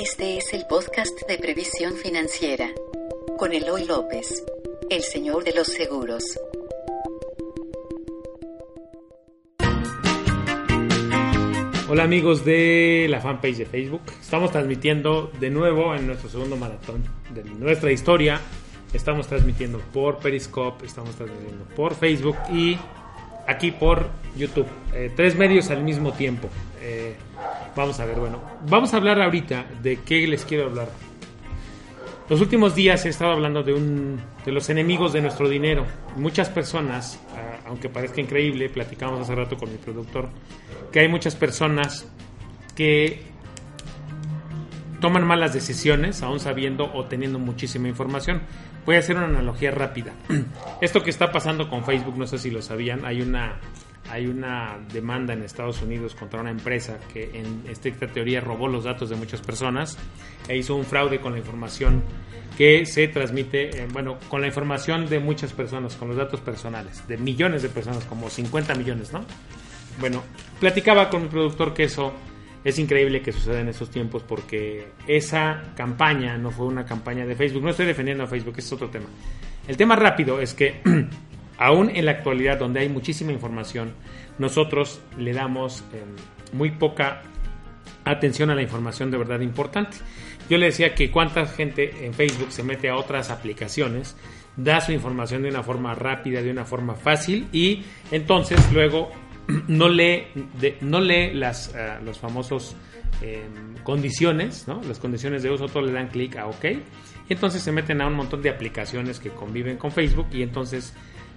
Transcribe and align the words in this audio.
Este 0.00 0.36
es 0.38 0.54
el 0.54 0.64
podcast 0.66 1.26
de 1.26 1.38
previsión 1.38 1.96
financiera 1.96 2.70
con 3.36 3.52
Eloy 3.52 3.84
López, 3.84 4.44
el 4.90 5.02
señor 5.02 5.42
de 5.42 5.52
los 5.52 5.66
seguros. 5.66 6.38
Hola 11.88 12.04
amigos 12.04 12.44
de 12.44 13.08
la 13.10 13.20
fanpage 13.20 13.56
de 13.56 13.66
Facebook. 13.66 14.02
Estamos 14.20 14.52
transmitiendo 14.52 15.32
de 15.40 15.50
nuevo 15.50 15.92
en 15.96 16.06
nuestro 16.06 16.28
segundo 16.28 16.56
maratón 16.56 17.02
de 17.34 17.42
nuestra 17.42 17.90
historia. 17.90 18.40
Estamos 18.92 19.26
transmitiendo 19.26 19.80
por 19.92 20.18
Periscope, 20.18 20.86
estamos 20.86 21.16
transmitiendo 21.16 21.64
por 21.74 21.96
Facebook 21.96 22.36
y 22.52 22.78
aquí 23.48 23.72
por 23.72 24.10
YouTube. 24.36 24.68
Eh, 24.92 25.10
tres 25.16 25.36
medios 25.36 25.70
al 25.70 25.82
mismo 25.82 26.12
tiempo. 26.12 26.48
Eh, 26.80 27.16
vamos 27.74 27.98
a 27.98 28.04
ver, 28.04 28.20
bueno, 28.20 28.40
vamos 28.68 28.94
a 28.94 28.98
hablar 28.98 29.20
ahorita 29.20 29.66
de 29.82 29.96
qué 30.02 30.26
les 30.28 30.44
quiero 30.44 30.66
hablar. 30.66 30.88
Los 32.28 32.42
últimos 32.42 32.74
días 32.74 33.06
he 33.06 33.08
estado 33.08 33.32
hablando 33.32 33.62
de, 33.62 33.72
un, 33.72 34.20
de 34.44 34.52
los 34.52 34.68
enemigos 34.68 35.14
de 35.14 35.22
nuestro 35.22 35.48
dinero. 35.48 35.86
Muchas 36.16 36.50
personas, 36.50 37.18
ah, 37.34 37.60
aunque 37.66 37.88
parezca 37.88 38.20
increíble, 38.20 38.68
platicamos 38.68 39.20
hace 39.20 39.34
rato 39.34 39.56
con 39.56 39.72
mi 39.72 39.78
productor, 39.78 40.28
que 40.92 41.00
hay 41.00 41.08
muchas 41.08 41.34
personas 41.34 42.06
que 42.76 43.22
toman 45.00 45.26
malas 45.26 45.52
decisiones, 45.52 46.22
aún 46.22 46.40
sabiendo 46.40 46.92
o 46.92 47.04
teniendo 47.04 47.38
muchísima 47.38 47.88
información. 47.88 48.42
Voy 48.84 48.96
a 48.96 49.00
hacer 49.00 49.16
una 49.16 49.26
analogía 49.26 49.70
rápida. 49.70 50.12
Esto 50.80 51.02
que 51.02 51.10
está 51.10 51.30
pasando 51.30 51.68
con 51.68 51.84
Facebook, 51.84 52.16
no 52.16 52.26
sé 52.26 52.38
si 52.38 52.50
lo 52.50 52.62
sabían, 52.62 53.04
hay 53.04 53.20
una 53.20 53.58
hay 54.10 54.26
una 54.26 54.78
demanda 54.90 55.34
en 55.34 55.42
Estados 55.42 55.82
Unidos 55.82 56.14
contra 56.14 56.40
una 56.40 56.50
empresa 56.50 56.98
que 57.12 57.30
en 57.34 57.64
estricta 57.68 58.06
teoría 58.06 58.40
robó 58.40 58.66
los 58.66 58.84
datos 58.84 59.10
de 59.10 59.16
muchas 59.16 59.42
personas 59.42 59.98
e 60.48 60.56
hizo 60.56 60.74
un 60.76 60.84
fraude 60.84 61.20
con 61.20 61.32
la 61.32 61.38
información 61.38 62.02
que 62.56 62.86
se 62.86 63.06
transmite, 63.08 63.82
eh, 63.82 63.86
bueno, 63.92 64.18
con 64.28 64.40
la 64.40 64.46
información 64.46 65.06
de 65.06 65.20
muchas 65.20 65.52
personas, 65.52 65.94
con 65.94 66.08
los 66.08 66.16
datos 66.16 66.40
personales, 66.40 67.06
de 67.06 67.16
millones 67.16 67.62
de 67.62 67.68
personas, 67.68 68.04
como 68.04 68.30
50 68.30 68.74
millones, 68.74 69.12
¿no? 69.12 69.24
Bueno, 70.00 70.24
platicaba 70.58 71.10
con 71.10 71.22
mi 71.22 71.28
productor 71.28 71.74
que 71.74 71.84
eso 71.84 72.12
es 72.68 72.78
increíble 72.78 73.22
que 73.22 73.32
suceda 73.32 73.60
en 73.60 73.68
esos 73.68 73.90
tiempos 73.90 74.22
porque 74.22 74.88
esa 75.06 75.72
campaña 75.74 76.36
no 76.36 76.50
fue 76.50 76.66
una 76.66 76.84
campaña 76.84 77.24
de 77.24 77.34
Facebook. 77.34 77.62
No 77.62 77.70
estoy 77.70 77.86
defendiendo 77.86 78.24
a 78.24 78.26
Facebook, 78.26 78.54
ese 78.58 78.66
es 78.66 78.72
otro 78.72 78.90
tema. 78.90 79.06
El 79.66 79.76
tema 79.76 79.96
rápido 79.96 80.40
es 80.40 80.54
que 80.54 80.80
aún 81.58 81.90
en 81.90 82.04
la 82.04 82.12
actualidad 82.12 82.58
donde 82.58 82.80
hay 82.80 82.88
muchísima 82.88 83.32
información, 83.32 83.94
nosotros 84.38 85.00
le 85.16 85.32
damos 85.32 85.82
eh, 85.92 86.02
muy 86.52 86.70
poca 86.70 87.22
atención 88.04 88.50
a 88.50 88.54
la 88.54 88.62
información 88.62 89.10
de 89.10 89.18
verdad 89.18 89.40
importante. 89.40 89.96
Yo 90.50 90.58
le 90.58 90.66
decía 90.66 90.94
que 90.94 91.10
cuánta 91.10 91.46
gente 91.46 92.06
en 92.06 92.14
Facebook 92.14 92.52
se 92.52 92.62
mete 92.62 92.88
a 92.88 92.96
otras 92.96 93.30
aplicaciones, 93.30 94.16
da 94.56 94.80
su 94.80 94.92
información 94.92 95.42
de 95.42 95.50
una 95.50 95.62
forma 95.62 95.94
rápida, 95.94 96.42
de 96.42 96.50
una 96.50 96.64
forma 96.64 96.94
fácil 96.94 97.46
y 97.52 97.84
entonces 98.10 98.60
luego 98.72 99.10
no 99.68 99.88
lee, 99.88 100.24
no 100.80 101.00
las, 101.00 101.74
eh, 101.74 101.98
los 102.04 102.18
famosos 102.18 102.76
em, 103.22 103.76
condiciones, 103.82 104.68
¿no? 104.68 104.80
las 104.86 104.98
condiciones 104.98 105.42
de 105.42 105.50
uso, 105.50 105.66
todo 105.66 105.82
le 105.82 105.92
dan 105.92 106.08
clic 106.08 106.36
a 106.36 106.46
OK 106.46 106.64
y 107.28 107.32
entonces 107.32 107.62
se 107.62 107.72
meten 107.72 108.00
a 108.00 108.06
un 108.06 108.14
montón 108.14 108.42
de 108.42 108.50
aplicaciones 108.50 109.20
que 109.20 109.30
conviven 109.30 109.76
con 109.76 109.90
Facebook 109.90 110.28
y 110.32 110.42
entonces 110.42 110.94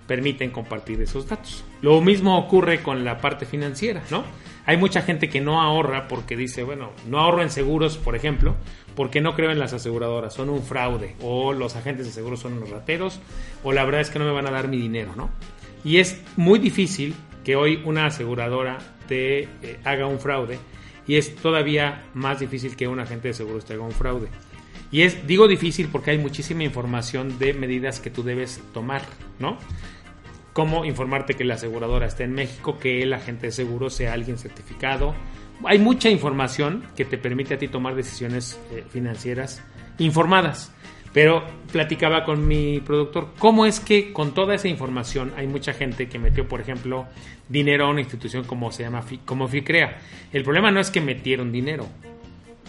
permiten 0.07 0.51
compartir 0.51 1.01
esos 1.01 1.27
datos. 1.27 1.63
Lo 1.81 2.01
mismo 2.01 2.37
ocurre 2.37 2.81
con 2.81 3.05
la 3.05 3.19
parte 3.19 3.45
financiera, 3.45 4.01
¿no? 4.09 4.23
Hay 4.65 4.77
mucha 4.77 5.01
gente 5.01 5.29
que 5.29 5.41
no 5.41 5.61
ahorra 5.61 6.07
porque 6.07 6.35
dice, 6.35 6.63
bueno, 6.63 6.91
no 7.07 7.19
ahorro 7.19 7.41
en 7.41 7.49
seguros, 7.49 7.97
por 7.97 8.15
ejemplo, 8.15 8.55
porque 8.95 9.21
no 9.21 9.35
creo 9.35 9.51
en 9.51 9.59
las 9.59 9.73
aseguradoras, 9.73 10.33
son 10.33 10.49
un 10.49 10.63
fraude, 10.63 11.15
o 11.21 11.53
los 11.53 11.75
agentes 11.75 12.05
de 12.05 12.11
seguros 12.11 12.41
son 12.41 12.53
unos 12.53 12.69
rateros, 12.69 13.19
o 13.63 13.71
la 13.71 13.85
verdad 13.85 14.01
es 14.01 14.09
que 14.09 14.19
no 14.19 14.25
me 14.25 14.31
van 14.31 14.47
a 14.47 14.51
dar 14.51 14.67
mi 14.67 14.77
dinero, 14.77 15.13
¿no? 15.15 15.29
Y 15.83 15.97
es 15.97 16.21
muy 16.35 16.59
difícil 16.59 17.15
que 17.43 17.55
hoy 17.55 17.81
una 17.85 18.07
aseguradora 18.07 18.77
te 19.07 19.43
eh, 19.43 19.79
haga 19.83 20.07
un 20.07 20.19
fraude, 20.19 20.59
y 21.07 21.15
es 21.15 21.35
todavía 21.35 22.05
más 22.13 22.39
difícil 22.39 22.75
que 22.75 22.87
un 22.87 22.99
agente 22.99 23.29
de 23.29 23.33
seguros 23.33 23.65
te 23.65 23.73
haga 23.73 23.83
un 23.83 23.91
fraude. 23.91 24.27
Y 24.91 25.03
es, 25.03 25.25
digo 25.25 25.47
difícil 25.47 25.87
porque 25.91 26.11
hay 26.11 26.17
muchísima 26.17 26.63
información 26.63 27.39
de 27.39 27.53
medidas 27.53 27.99
que 27.99 28.09
tú 28.09 28.23
debes 28.23 28.61
tomar, 28.73 29.01
¿no? 29.39 29.57
cómo 30.53 30.85
informarte 30.85 31.35
que 31.35 31.43
la 31.43 31.55
aseguradora 31.55 32.07
está 32.07 32.23
en 32.23 32.33
México, 32.33 32.77
que 32.77 33.01
el 33.03 33.13
agente 33.13 33.47
de 33.47 33.51
seguro 33.51 33.89
sea 33.89 34.13
alguien 34.13 34.37
certificado. 34.37 35.15
Hay 35.65 35.79
mucha 35.79 36.09
información 36.09 36.83
que 36.95 37.05
te 37.05 37.17
permite 37.17 37.53
a 37.53 37.57
ti 37.57 37.67
tomar 37.67 37.95
decisiones 37.95 38.59
eh, 38.71 38.83
financieras 38.89 39.63
informadas. 39.97 40.73
Pero 41.13 41.43
platicaba 41.71 42.23
con 42.23 42.47
mi 42.47 42.79
productor, 42.79 43.29
¿cómo 43.37 43.65
es 43.65 43.79
que 43.79 44.13
con 44.13 44.33
toda 44.33 44.55
esa 44.55 44.67
información 44.67 45.33
hay 45.35 45.47
mucha 45.47 45.73
gente 45.73 46.07
que 46.07 46.19
metió, 46.19 46.47
por 46.47 46.61
ejemplo, 46.61 47.07
dinero 47.49 47.85
a 47.85 47.89
una 47.89 47.99
institución 47.99 48.45
como 48.45 48.71
se 48.71 48.83
llama 48.83 49.03
como 49.25 49.47
FICREA? 49.47 49.97
El 50.31 50.43
problema 50.43 50.71
no 50.71 50.79
es 50.79 50.89
que 50.89 51.01
metieron 51.01 51.51
dinero. 51.51 51.87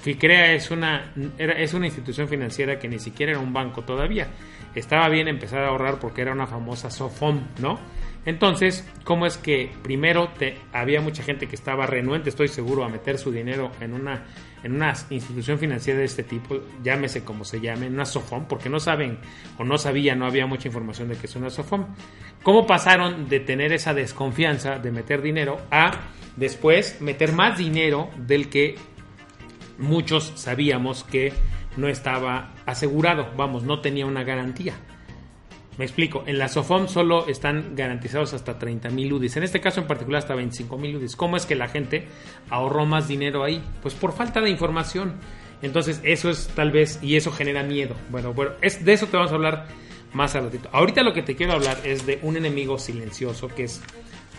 FICREA 0.03 0.55
es 0.55 0.73
una, 0.73 1.13
es 1.39 1.75
una 1.75 1.87
institución 1.87 2.29
financiera 2.29 2.79
que 2.79 2.89
ni 2.89 2.99
siquiera 2.99 3.33
era 3.33 3.41
un 3.41 3.53
banco 3.53 3.83
todavía 3.83 4.29
estaba 4.75 5.09
bien 5.09 5.29
empezar 5.29 5.65
a 5.65 5.69
ahorrar 5.69 5.99
porque 5.99 6.23
era 6.23 6.33
una 6.33 6.47
famosa 6.47 6.91
SOFOM, 6.91 7.41
¿no? 7.61 7.79
Entonces, 8.25 8.89
¿cómo 9.05 9.27
es 9.27 9.37
que 9.37 9.71
primero 9.83 10.29
te, 10.29 10.57
había 10.73 11.01
mucha 11.01 11.23
gente 11.23 11.49
que 11.49 11.57
estaba 11.57 11.87
renuente, 11.87 12.31
estoy 12.31 12.49
seguro, 12.49 12.85
a 12.85 12.89
meter 12.89 13.19
su 13.19 13.33
dinero 13.33 13.73
en 13.81 13.95
una, 13.95 14.25
en 14.63 14.75
una 14.75 14.95
institución 15.11 15.59
financiera 15.59 15.99
de 15.99 16.05
este 16.05 16.23
tipo, 16.23 16.61
llámese 16.83 17.25
como 17.25 17.45
se 17.45 17.61
llame, 17.61 17.89
una 17.89 18.05
SOFOM, 18.05 18.47
porque 18.47 18.69
no 18.69 18.81
saben 18.81 19.19
o 19.59 19.65
no 19.65 19.79
sabían, 19.79 20.19
no 20.19 20.27
había 20.27 20.47
mucha 20.47 20.69
información 20.69 21.09
de 21.09 21.17
que 21.17 21.27
es 21.27 21.37
una 21.37 21.51
SOFOM. 21.51 21.87
¿Cómo 22.43 22.67
pasaron 22.67 23.29
de 23.29 23.41
tener 23.41 23.73
esa 23.73 23.95
desconfianza 23.95 24.79
de 24.79 24.93
meter 24.93 25.23
dinero 25.23 25.59
a 25.71 25.93
después 26.37 27.01
meter 27.01 27.33
más 27.33 27.59
dinero 27.59 28.11
del 28.17 28.49
que 28.49 28.77
muchos 29.79 30.33
sabíamos 30.37 31.05
que 31.05 31.33
no 31.77 31.89
estaba 31.89 32.53
asegurado, 32.67 33.29
vamos, 33.37 33.65
no 33.65 33.81
tenía 33.81 34.07
una 34.07 34.25
garantía. 34.25 34.75
Me 35.79 35.85
explico, 35.85 36.25
en 36.27 36.39
la 36.39 36.49
SOFOM 36.49 36.87
solo 36.87 37.27
están 37.29 37.75
garantizados 37.75 38.35
hasta 38.35 38.59
30 38.59 38.91
mil 38.91 39.13
UDIs, 39.13 39.37
en 39.39 39.43
este 39.43 39.61
caso 39.61 39.81
en 39.81 39.87
particular 39.87 40.19
hasta 40.19 40.35
25 40.35 40.77
mil 40.77 40.97
UDIs. 40.97 41.17
¿Cómo 41.17 41.37
es 41.37 41.47
que 41.47 41.55
la 41.55 41.69
gente 41.69 42.07
ahorró 42.51 42.85
más 42.85 43.09
dinero 43.09 43.43
ahí? 43.43 43.63
Pues 43.81 43.95
por 43.95 44.13
falta 44.13 44.41
de 44.41 44.51
información. 44.51 45.15
Entonces 45.63 46.01
eso 46.05 46.29
es 46.29 46.49
tal 46.49 46.73
vez, 46.73 46.99
y 47.03 47.17
eso 47.17 47.33
genera 47.33 47.63
miedo. 47.63 47.95
Bueno, 48.11 48.35
bueno, 48.35 48.53
es, 48.61 48.85
de 48.85 48.93
eso 48.93 49.07
te 49.07 49.17
vamos 49.17 49.33
a 49.33 49.37
hablar 49.37 49.69
más 50.13 50.35
al 50.35 50.45
ratito. 50.45 50.69
Ahorita 50.73 51.03
lo 51.03 51.15
que 51.15 51.23
te 51.23 51.37
quiero 51.37 51.55
hablar 51.55 51.79
es 51.85 52.05
de 52.05 52.19
un 52.23 52.37
enemigo 52.37 52.79
silencioso 52.79 53.49
que 53.49 53.65
es 53.65 53.81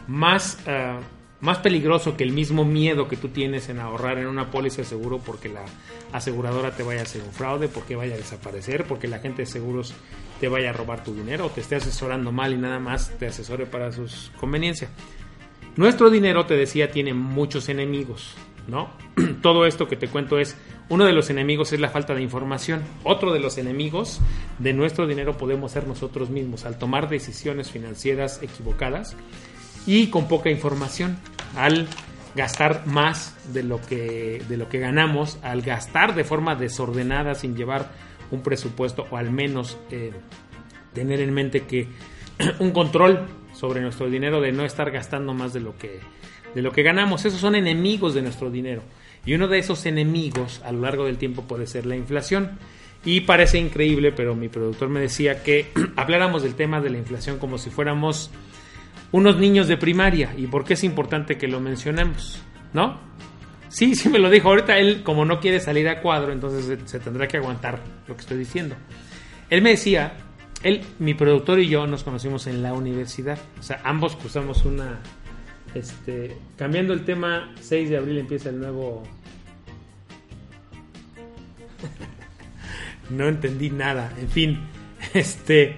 más... 0.08 0.60
Ah, 0.68 1.00
más 1.44 1.58
peligroso 1.58 2.16
que 2.16 2.24
el 2.24 2.32
mismo 2.32 2.64
miedo 2.64 3.10
que 3.10 3.18
tú 3.18 3.28
tienes 3.28 3.68
en 3.68 3.82
ahorrar 3.82 4.18
en 4.18 4.28
una 4.28 4.50
póliza 4.50 4.78
de 4.78 4.86
seguro 4.86 5.20
porque 5.20 5.50
la 5.50 5.66
aseguradora 6.14 6.72
te 6.72 6.84
vaya 6.84 7.02
a 7.02 7.04
hacer 7.04 7.22
un 7.22 7.34
fraude, 7.34 7.68
porque 7.68 7.98
vaya 7.98 8.16
a 8.16 8.18
desaparecer, 8.18 8.86
porque 8.86 9.10
la 9.10 9.20
gente 9.20 9.42
de 9.42 9.46
seguros 9.46 9.94
te 10.40 10.48
vaya 10.48 10.70
a 10.70 10.74
robar 10.74 11.04
tu 11.04 11.14
dinero 11.14 11.48
o 11.48 11.50
te 11.50 11.60
esté 11.60 11.76
asesorando 11.76 12.32
mal 12.32 12.54
y 12.54 12.58
nada 12.58 12.80
más 12.80 13.12
te 13.20 13.28
asesore 13.28 13.66
para 13.66 13.92
sus 13.92 14.32
conveniencias. 14.40 14.90
Nuestro 15.76 16.10
dinero, 16.10 16.46
te 16.46 16.56
decía, 16.56 16.92
tiene 16.92 17.14
muchos 17.14 17.68
enemigos, 17.68 18.36
¿no? 18.70 18.92
Todo 19.42 19.66
esto 19.66 19.90
que 19.90 19.98
te 19.98 20.08
cuento 20.08 20.40
es, 20.40 20.56
uno 20.88 21.04
de 21.04 21.12
los 21.12 21.30
enemigos 21.30 21.74
es 21.74 21.82
la 21.82 21.90
falta 21.90 22.16
de 22.16 22.22
información. 22.22 22.84
Otro 23.04 23.34
de 23.34 23.42
los 23.42 23.58
enemigos 23.58 24.22
de 24.60 24.72
nuestro 24.72 25.08
dinero 25.08 25.36
podemos 25.38 25.74
ser 25.74 25.88
nosotros 25.88 26.30
mismos 26.30 26.64
al 26.64 26.78
tomar 26.78 27.10
decisiones 27.10 27.70
financieras 27.70 28.42
equivocadas 28.42 29.18
y 29.86 30.08
con 30.08 30.30
poca 30.30 30.50
información 30.50 31.18
al 31.56 31.88
gastar 32.36 32.88
más 32.88 33.36
de 33.54 33.64
lo 33.64 33.82
que 33.82 34.42
de 34.50 34.58
lo 34.58 34.70
que 34.70 34.80
ganamos 34.80 35.38
al 35.44 35.62
gastar 35.62 36.16
de 36.16 36.24
forma 36.24 36.56
desordenada 36.56 37.36
sin 37.36 37.56
llevar 37.56 37.92
un 38.32 38.42
presupuesto 38.42 39.06
o 39.12 39.18
al 39.18 39.32
menos 39.32 39.78
eh, 39.92 40.12
tener 40.94 41.22
en 41.22 41.34
mente 41.34 41.62
que 41.62 41.88
un 42.60 42.72
control 42.72 43.28
sobre 43.54 43.82
nuestro 43.82 44.10
dinero 44.10 44.42
de 44.42 44.52
no 44.52 44.66
estar 44.66 44.90
gastando 44.90 45.34
más 45.34 45.54
de 45.54 45.60
lo 45.60 45.78
que 45.78 46.00
de 46.56 46.62
lo 46.62 46.72
que 46.72 46.84
ganamos 46.84 47.26
esos 47.26 47.40
son 47.40 47.56
enemigos 47.56 48.14
de 48.14 48.22
nuestro 48.22 48.50
dinero 48.50 48.82
Y 49.26 49.34
uno 49.34 49.48
de 49.48 49.60
esos 49.60 49.86
enemigos 49.86 50.62
a 50.66 50.72
lo 50.72 50.82
largo 50.82 51.06
del 51.06 51.18
tiempo 51.18 51.44
puede 51.44 51.66
ser 51.66 51.86
la 51.86 51.96
inflación. 51.96 52.58
Y 53.06 53.22
parece 53.22 53.58
increíble, 53.58 54.12
pero 54.12 54.36
mi 54.36 54.50
productor 54.50 54.90
me 54.90 55.00
decía 55.00 55.44
que 55.44 55.72
habláramos 55.96 56.44
del 56.44 56.56
tema 56.56 56.82
de 56.82 56.90
la 56.90 56.98
inflación 56.98 57.38
como 57.38 57.58
si 57.58 57.70
fuéramos 57.70 58.32
unos 59.14 59.38
niños 59.38 59.68
de 59.68 59.78
primaria. 59.78 60.34
¿Y 60.36 60.48
por 60.48 60.66
qué 60.66 60.74
es 60.74 60.84
importante 60.84 61.38
que 61.38 61.48
lo 61.48 61.62
mencionemos? 61.62 62.42
¿No? 62.74 63.00
Sí, 63.70 63.96
sí 63.96 64.10
me 64.10 64.20
lo 64.20 64.30
dijo. 64.30 64.50
Ahorita 64.50 64.78
él, 64.78 65.04
como 65.04 65.24
no 65.24 65.40
quiere 65.40 65.60
salir 65.60 65.88
a 65.88 66.02
cuadro, 66.02 66.34
entonces 66.34 66.80
se, 66.86 67.00
tendrá 67.00 67.28
que 67.28 67.38
aguantar 67.38 67.80
lo 68.08 68.16
que 68.16 68.22
estoy 68.22 68.40
diciendo. 68.40 68.76
Él 69.50 69.62
me 69.62 69.70
decía, 69.70 70.14
él, 70.64 70.82
mi 70.98 71.14
productor 71.14 71.60
y 71.60 71.70
yo 71.70 71.86
nos 71.86 72.04
conocimos 72.04 72.48
en 72.48 72.64
la 72.64 72.74
universidad. 72.74 73.38
O 73.60 73.64
sea, 73.64 73.80
ambos 73.84 74.16
cursamos 74.16 74.66
una... 74.66 75.00
Este, 75.76 76.36
cambiando 76.58 76.94
el 76.94 77.06
tema, 77.06 77.54
6 77.62 77.90
de 77.92 77.98
abril 77.98 78.18
empieza 78.18 78.50
el 78.50 78.60
nuevo... 78.60 79.04
no 83.12 83.28
entendí 83.28 83.70
nada. 83.70 84.12
En 84.20 84.30
fin, 84.30 84.60
este... 85.14 85.78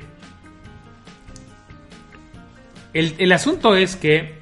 El, 2.96 3.34
asunto 3.34 3.76
es 3.76 3.98
que 3.98 4.36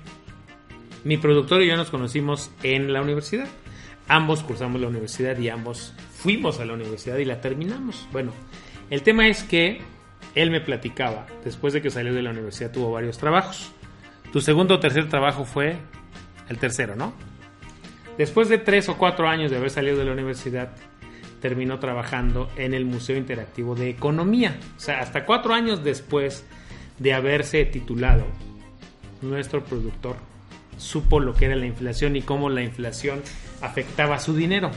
mi 1.04 1.18
productor 1.18 1.64
y 1.64 1.68
yo 1.70 1.76
nos 1.76 1.90
conocimos 1.90 2.52
en 2.62 2.94
la 2.94 3.02
universidad. 3.02 3.48
Ambos 4.08 4.44
cursamos 4.44 4.80
la 4.80 4.88
universidad 4.90 5.36
y 5.40 5.50
ambos 5.50 5.96
fuimos 6.12 6.60
a 6.60 6.66
la 6.66 6.74
universidad 6.74 7.18
y 7.18 7.26
la 7.26 7.42
terminamos. 7.42 8.08
Bueno, 8.12 8.32
el 8.92 9.02
tema 9.02 9.28
es 9.28 9.42
que 9.42 9.82
él 10.36 10.52
me 10.52 10.62
platicaba, 10.62 11.26
después 11.44 11.74
de 11.74 11.82
que 11.82 11.90
salió 11.90 12.14
de 12.14 12.22
la 12.22 12.30
universidad 12.30 12.72
tuvo 12.72 12.92
varios 12.92 13.18
trabajos. 13.18 13.72
Tu 14.32 14.40
segundo 14.40 14.76
o 14.76 14.80
tercer 14.80 15.10
trabajo 15.10 15.46
fue 15.46 15.78
el 16.48 16.60
tercero, 16.60 16.96
¿no? 16.96 17.16
Después 18.20 18.50
de 18.50 18.60
tres 18.60 18.88
o 18.88 19.00
cuatro 19.00 19.28
años 19.28 19.50
de 19.50 19.58
haber 19.58 19.72
salido 19.72 19.98
de 19.98 20.06
la 20.06 20.12
universidad, 20.12 20.76
terminó 21.42 21.80
trabajando 21.80 22.52
en 22.56 22.76
el 22.76 22.86
Museo 22.86 23.18
Interactivo 23.18 23.74
de 23.74 23.90
Economía. 23.90 24.60
O 24.78 24.80
sea, 24.80 25.00
hasta 25.00 25.26
cuatro 25.26 25.56
años 25.56 25.84
después 25.84 26.46
de 27.00 27.14
haberse 27.14 27.66
titulado, 27.66 28.26
nuestro 29.22 29.64
productor 29.64 30.16
supo 30.78 31.20
lo 31.20 31.34
que 31.34 31.46
era 31.46 31.56
la 31.56 31.66
inflación 31.66 32.16
y 32.16 32.22
cómo 32.22 32.50
la 32.50 32.64
inflación 32.64 33.22
afectaba 33.62 34.20
su 34.20 34.36
dinero. 34.36 34.72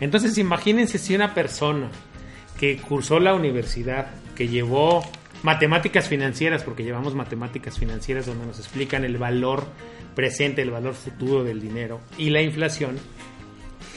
Entonces 0.00 0.38
imagínense 0.38 0.98
si 0.98 1.14
una 1.14 1.34
persona 1.34 1.90
que 2.58 2.76
cursó 2.76 3.20
la 3.20 3.34
universidad, 3.34 4.08
que 4.34 4.48
llevó 4.48 5.02
matemáticas 5.42 6.08
financieras, 6.08 6.62
porque 6.62 6.84
llevamos 6.84 7.14
matemáticas 7.14 7.78
financieras 7.78 8.26
donde 8.26 8.46
nos 8.46 8.58
explican 8.58 9.04
el 9.04 9.16
valor 9.16 9.64
presente, 10.14 10.62
el 10.62 10.70
valor 10.70 10.94
futuro 10.94 11.44
del 11.44 11.60
dinero 11.60 12.00
y 12.18 12.30
la 12.30 12.42
inflación, 12.42 12.98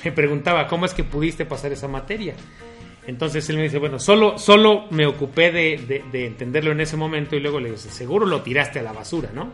me 0.04 0.12
preguntaba, 0.12 0.68
¿cómo 0.68 0.86
es 0.86 0.94
que 0.94 1.04
pudiste 1.04 1.46
pasar 1.46 1.72
esa 1.72 1.88
materia? 1.88 2.36
Entonces 3.08 3.50
él 3.50 3.58
me 3.58 3.64
dice, 3.64 3.80
bueno, 3.80 4.00
solo, 4.00 4.38
solo 4.38 4.86
me 4.90 5.06
ocupé 5.06 5.52
de, 5.52 5.78
de, 5.88 6.04
de 6.12 6.26
entenderlo 6.26 6.72
en 6.72 6.82
ese 6.82 6.96
momento 6.96 7.36
y 7.36 7.40
luego 7.40 7.60
le 7.60 7.72
dice, 7.72 7.90
seguro 7.90 8.26
lo 8.26 8.42
tiraste 8.42 8.80
a 8.80 8.84
la 8.84 8.94
basura, 8.94 9.30
¿no? 9.34 9.52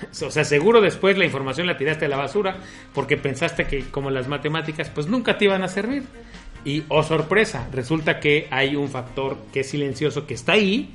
O 0.26 0.30
sea, 0.30 0.44
seguro 0.44 0.80
después 0.80 1.16
la 1.18 1.24
información 1.24 1.66
la 1.66 1.76
tiraste 1.76 2.06
a 2.06 2.08
la 2.08 2.16
basura 2.16 2.58
porque 2.94 3.16
pensaste 3.16 3.66
que 3.66 3.84
como 3.90 4.10
las 4.10 4.28
matemáticas 4.28 4.90
pues 4.90 5.06
nunca 5.06 5.38
te 5.38 5.46
iban 5.46 5.62
a 5.62 5.68
servir. 5.68 6.04
Y, 6.64 6.84
oh 6.88 7.02
sorpresa, 7.02 7.68
resulta 7.72 8.20
que 8.20 8.46
hay 8.50 8.76
un 8.76 8.88
factor 8.88 9.38
que 9.52 9.60
es 9.60 9.70
silencioso 9.70 10.26
que 10.26 10.34
está 10.34 10.52
ahí, 10.52 10.94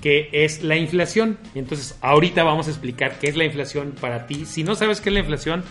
que 0.00 0.30
es 0.32 0.62
la 0.62 0.76
inflación. 0.76 1.38
Entonces 1.54 1.98
ahorita 2.00 2.44
vamos 2.44 2.66
a 2.68 2.70
explicar 2.70 3.18
qué 3.18 3.28
es 3.28 3.36
la 3.36 3.44
inflación 3.44 3.94
para 4.00 4.26
ti. 4.26 4.46
Si 4.46 4.64
no 4.64 4.74
sabes 4.74 5.00
qué 5.00 5.10
es 5.10 5.14
la 5.14 5.20
inflación 5.20 5.64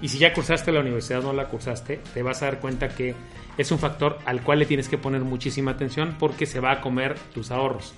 y 0.00 0.08
si 0.08 0.18
ya 0.18 0.32
cursaste 0.32 0.72
la 0.72 0.80
universidad 0.80 1.20
o 1.20 1.22
no 1.22 1.32
la 1.32 1.48
cursaste, 1.48 2.00
te 2.12 2.22
vas 2.22 2.42
a 2.42 2.46
dar 2.46 2.60
cuenta 2.60 2.88
que 2.88 3.14
es 3.58 3.70
un 3.70 3.78
factor 3.78 4.18
al 4.24 4.42
cual 4.42 4.60
le 4.60 4.66
tienes 4.66 4.88
que 4.88 4.98
poner 4.98 5.22
muchísima 5.22 5.72
atención 5.72 6.16
porque 6.18 6.46
se 6.46 6.60
va 6.60 6.72
a 6.72 6.80
comer 6.80 7.16
tus 7.34 7.50
ahorros. 7.50 7.94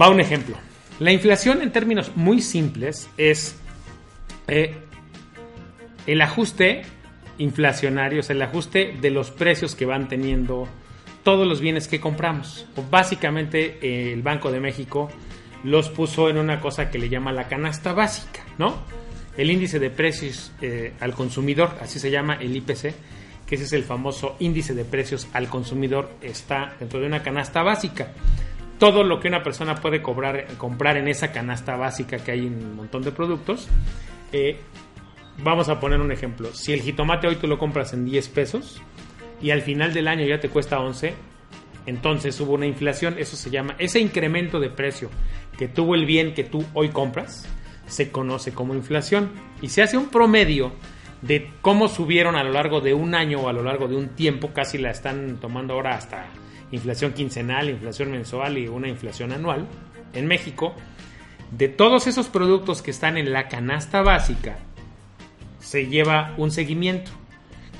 Va 0.00 0.08
un 0.08 0.20
ejemplo. 0.20 0.56
La 0.98 1.12
inflación 1.12 1.62
en 1.62 1.72
términos 1.72 2.12
muy 2.16 2.40
simples 2.40 3.08
es 3.16 3.56
eh, 4.48 4.76
el 6.06 6.20
ajuste 6.20 6.82
inflacionario, 7.38 8.20
es 8.20 8.30
el 8.30 8.42
ajuste 8.42 8.96
de 9.00 9.10
los 9.10 9.30
precios 9.30 9.74
que 9.74 9.86
van 9.86 10.08
teniendo 10.08 10.68
todos 11.22 11.46
los 11.46 11.60
bienes 11.60 11.88
que 11.88 12.00
compramos. 12.00 12.66
Básicamente 12.90 13.78
eh, 13.80 14.12
el 14.12 14.22
Banco 14.22 14.50
de 14.50 14.60
México 14.60 15.10
los 15.64 15.88
puso 15.88 16.28
en 16.28 16.38
una 16.38 16.60
cosa 16.60 16.90
que 16.90 16.98
le 16.98 17.08
llama 17.08 17.32
la 17.32 17.48
canasta 17.48 17.92
básica, 17.92 18.44
¿no? 18.58 18.76
El 19.36 19.50
índice 19.50 19.78
de 19.78 19.90
precios 19.90 20.52
eh, 20.60 20.94
al 21.00 21.14
consumidor, 21.14 21.76
así 21.80 21.98
se 21.98 22.10
llama 22.10 22.34
el 22.40 22.56
IPC, 22.56 22.94
que 23.48 23.54
ese 23.54 23.64
es 23.64 23.72
el 23.72 23.84
famoso 23.84 24.36
índice 24.38 24.74
de 24.74 24.84
precios 24.84 25.26
al 25.32 25.48
consumidor, 25.48 26.10
está 26.20 26.76
dentro 26.78 27.00
de 27.00 27.06
una 27.06 27.22
canasta 27.22 27.62
básica 27.62 28.12
todo 28.78 29.02
lo 29.02 29.20
que 29.20 29.28
una 29.28 29.42
persona 29.42 29.74
puede 29.74 30.00
cobrar, 30.00 30.46
comprar 30.56 30.96
en 30.96 31.08
esa 31.08 31.32
canasta 31.32 31.76
básica 31.76 32.18
que 32.18 32.32
hay 32.32 32.46
en 32.46 32.54
un 32.64 32.76
montón 32.76 33.02
de 33.02 33.12
productos. 33.12 33.68
Eh, 34.32 34.60
vamos 35.42 35.68
a 35.68 35.80
poner 35.80 36.00
un 36.00 36.12
ejemplo. 36.12 36.50
Si 36.54 36.72
el 36.72 36.80
jitomate 36.80 37.26
hoy 37.26 37.36
tú 37.36 37.46
lo 37.46 37.58
compras 37.58 37.92
en 37.92 38.04
10 38.04 38.28
pesos 38.28 38.80
y 39.42 39.50
al 39.50 39.62
final 39.62 39.92
del 39.92 40.08
año 40.08 40.24
ya 40.26 40.38
te 40.40 40.48
cuesta 40.48 40.78
11, 40.78 41.14
entonces 41.86 42.40
hubo 42.40 42.52
una 42.52 42.66
inflación. 42.66 43.16
Eso 43.18 43.36
se 43.36 43.50
llama, 43.50 43.74
ese 43.78 43.98
incremento 44.00 44.60
de 44.60 44.70
precio 44.70 45.10
que 45.58 45.66
tuvo 45.66 45.94
el 45.94 46.06
bien 46.06 46.34
que 46.34 46.44
tú 46.44 46.64
hoy 46.72 46.90
compras, 46.90 47.48
se 47.86 48.10
conoce 48.12 48.52
como 48.52 48.74
inflación. 48.74 49.30
Y 49.60 49.70
se 49.70 49.82
hace 49.82 49.96
un 49.96 50.08
promedio 50.08 50.72
de 51.22 51.50
cómo 51.62 51.88
subieron 51.88 52.36
a 52.36 52.44
lo 52.44 52.52
largo 52.52 52.80
de 52.80 52.94
un 52.94 53.14
año 53.14 53.40
o 53.40 53.48
a 53.48 53.52
lo 53.52 53.62
largo 53.62 53.88
de 53.88 53.96
un 53.96 54.10
tiempo, 54.10 54.52
casi 54.52 54.78
la 54.78 54.90
están 54.90 55.38
tomando 55.40 55.74
ahora 55.74 55.96
hasta 55.96 56.26
inflación 56.70 57.12
quincenal, 57.12 57.70
inflación 57.70 58.10
mensual 58.10 58.58
y 58.58 58.68
una 58.68 58.88
inflación 58.88 59.32
anual 59.32 59.66
en 60.12 60.26
México, 60.26 60.74
de 61.50 61.68
todos 61.68 62.06
esos 62.06 62.28
productos 62.28 62.82
que 62.82 62.90
están 62.90 63.16
en 63.16 63.32
la 63.32 63.48
canasta 63.48 64.02
básica, 64.02 64.58
se 65.58 65.86
lleva 65.86 66.34
un 66.36 66.50
seguimiento. 66.50 67.10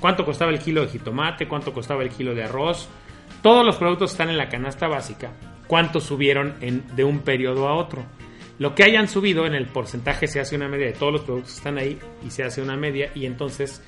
¿Cuánto 0.00 0.24
costaba 0.24 0.50
el 0.52 0.58
kilo 0.58 0.82
de 0.82 0.88
jitomate? 0.88 1.48
¿Cuánto 1.48 1.72
costaba 1.72 2.02
el 2.02 2.10
kilo 2.10 2.34
de 2.34 2.44
arroz? 2.44 2.88
Todos 3.42 3.64
los 3.64 3.76
productos 3.76 4.12
están 4.12 4.30
en 4.30 4.38
la 4.38 4.48
canasta 4.48 4.88
básica. 4.88 5.32
¿Cuánto 5.66 6.00
subieron 6.00 6.54
de 6.60 7.04
un 7.04 7.20
periodo 7.20 7.68
a 7.68 7.74
otro? 7.74 8.04
Lo 8.58 8.74
que 8.74 8.82
hayan 8.82 9.08
subido 9.08 9.46
en 9.46 9.54
el 9.54 9.66
porcentaje 9.66 10.26
se 10.26 10.40
hace 10.40 10.56
una 10.56 10.68
media 10.68 10.86
de 10.86 10.92
todos 10.92 11.12
los 11.12 11.22
productos 11.22 11.52
que 11.52 11.58
están 11.58 11.78
ahí 11.78 11.98
y 12.26 12.30
se 12.30 12.42
hace 12.42 12.60
una 12.60 12.76
media 12.76 13.10
y 13.14 13.26
entonces 13.26 13.82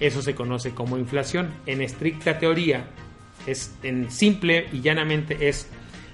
eso 0.00 0.20
se 0.20 0.34
conoce 0.34 0.74
como 0.74 0.98
inflación. 0.98 1.52
En 1.66 1.80
estricta 1.80 2.38
teoría, 2.38 2.88
es 3.46 3.74
en 3.82 4.10
simple 4.10 4.68
y 4.72 4.80
llanamente 4.80 5.48
es 5.48 5.68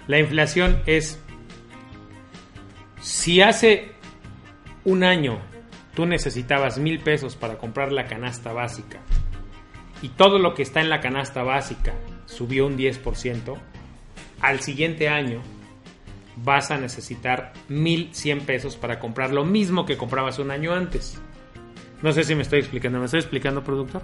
la 0.06 0.18
inflación 0.18 0.82
es 0.86 1.20
si 3.00 3.40
hace 3.40 3.92
un 4.84 5.04
año 5.04 5.38
tú 5.94 6.06
necesitabas 6.06 6.78
mil 6.78 7.00
pesos 7.00 7.36
para 7.36 7.58
comprar 7.58 7.92
la 7.92 8.06
canasta 8.06 8.52
básica 8.52 9.00
y 10.02 10.08
todo 10.10 10.38
lo 10.38 10.54
que 10.54 10.62
está 10.62 10.80
en 10.80 10.90
la 10.90 11.00
canasta 11.00 11.42
básica 11.42 11.94
subió 12.26 12.66
un 12.66 12.76
10%, 12.76 13.56
al 14.40 14.60
siguiente 14.60 15.08
año 15.08 15.40
vas 16.36 16.70
a 16.70 16.78
necesitar 16.78 17.52
1100 17.68 18.40
pesos 18.40 18.76
para 18.76 18.98
comprar 18.98 19.32
lo 19.32 19.44
mismo 19.44 19.84
que 19.86 19.96
comprabas 19.96 20.38
un 20.38 20.50
año 20.50 20.72
antes. 20.72 21.20
No 22.02 22.12
sé 22.12 22.24
si 22.24 22.34
me 22.34 22.42
estoy 22.42 22.60
explicando, 22.60 22.98
¿me 22.98 23.04
estoy 23.04 23.20
explicando, 23.20 23.62
productor? 23.62 24.02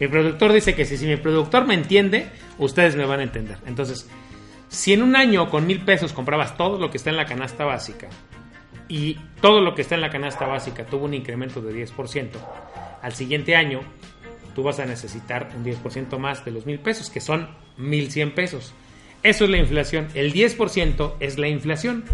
Mi 0.00 0.08
productor 0.08 0.52
dice 0.52 0.74
que 0.74 0.84
si, 0.84 0.96
si 0.96 1.06
mi 1.06 1.16
productor 1.16 1.66
me 1.66 1.74
entiende, 1.74 2.30
ustedes 2.58 2.96
me 2.96 3.04
van 3.04 3.20
a 3.20 3.24
entender. 3.24 3.58
Entonces, 3.66 4.08
si 4.68 4.92
en 4.92 5.02
un 5.02 5.16
año 5.16 5.48
con 5.48 5.66
mil 5.66 5.84
pesos 5.84 6.12
comprabas 6.12 6.56
todo 6.56 6.78
lo 6.78 6.90
que 6.90 6.98
está 6.98 7.10
en 7.10 7.16
la 7.16 7.26
canasta 7.26 7.64
básica 7.64 8.08
y 8.88 9.14
todo 9.40 9.60
lo 9.60 9.74
que 9.74 9.82
está 9.82 9.94
en 9.94 10.02
la 10.02 10.10
canasta 10.10 10.46
básica 10.46 10.86
tuvo 10.86 11.06
un 11.06 11.14
incremento 11.14 11.60
de 11.60 11.86
10%, 11.86 12.30
al 13.02 13.12
siguiente 13.12 13.56
año 13.56 13.80
tú 14.54 14.62
vas 14.62 14.78
a 14.80 14.86
necesitar 14.86 15.50
un 15.56 15.64
10% 15.64 16.18
más 16.18 16.44
de 16.44 16.50
los 16.50 16.66
mil 16.66 16.80
pesos, 16.80 17.10
que 17.10 17.20
son 17.20 17.48
1100 17.76 18.34
pesos. 18.34 18.74
Eso 19.22 19.44
es 19.44 19.50
la 19.50 19.58
inflación. 19.58 20.08
El 20.14 20.32
10% 20.32 21.14
es 21.20 21.38
la 21.38 21.48
inflación. 21.48 22.04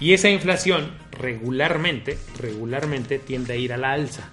Y 0.00 0.14
esa 0.14 0.28
inflación 0.28 0.90
regularmente, 1.12 2.18
regularmente 2.40 3.18
tiende 3.18 3.52
a 3.52 3.56
ir 3.56 3.72
a 3.72 3.76
la 3.76 3.92
alza. 3.92 4.30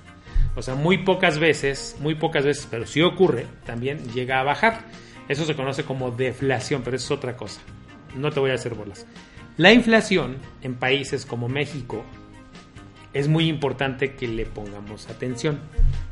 O 0.55 0.61
sea, 0.61 0.75
muy 0.75 0.99
pocas 0.99 1.37
veces, 1.37 1.95
muy 1.99 2.15
pocas 2.15 2.43
veces, 2.43 2.67
pero 2.69 2.87
si 2.87 3.01
ocurre, 3.01 3.45
también 3.65 3.99
llega 4.13 4.39
a 4.39 4.43
bajar. 4.43 4.85
Eso 5.27 5.45
se 5.45 5.55
conoce 5.55 5.83
como 5.83 6.09
deflación, 6.09 6.81
pero 6.83 6.97
es 6.97 7.11
otra 7.11 7.37
cosa. 7.37 7.61
No 8.15 8.31
te 8.31 8.39
voy 8.39 8.49
a 8.51 8.55
hacer 8.55 8.73
bolas. 8.73 9.05
La 9.57 9.71
inflación 9.71 10.37
en 10.63 10.75
países 10.75 11.25
como 11.25 11.47
México 11.47 12.03
es 13.13 13.27
muy 13.27 13.47
importante 13.47 14.15
que 14.15 14.27
le 14.27 14.45
pongamos 14.45 15.07
atención. 15.09 15.59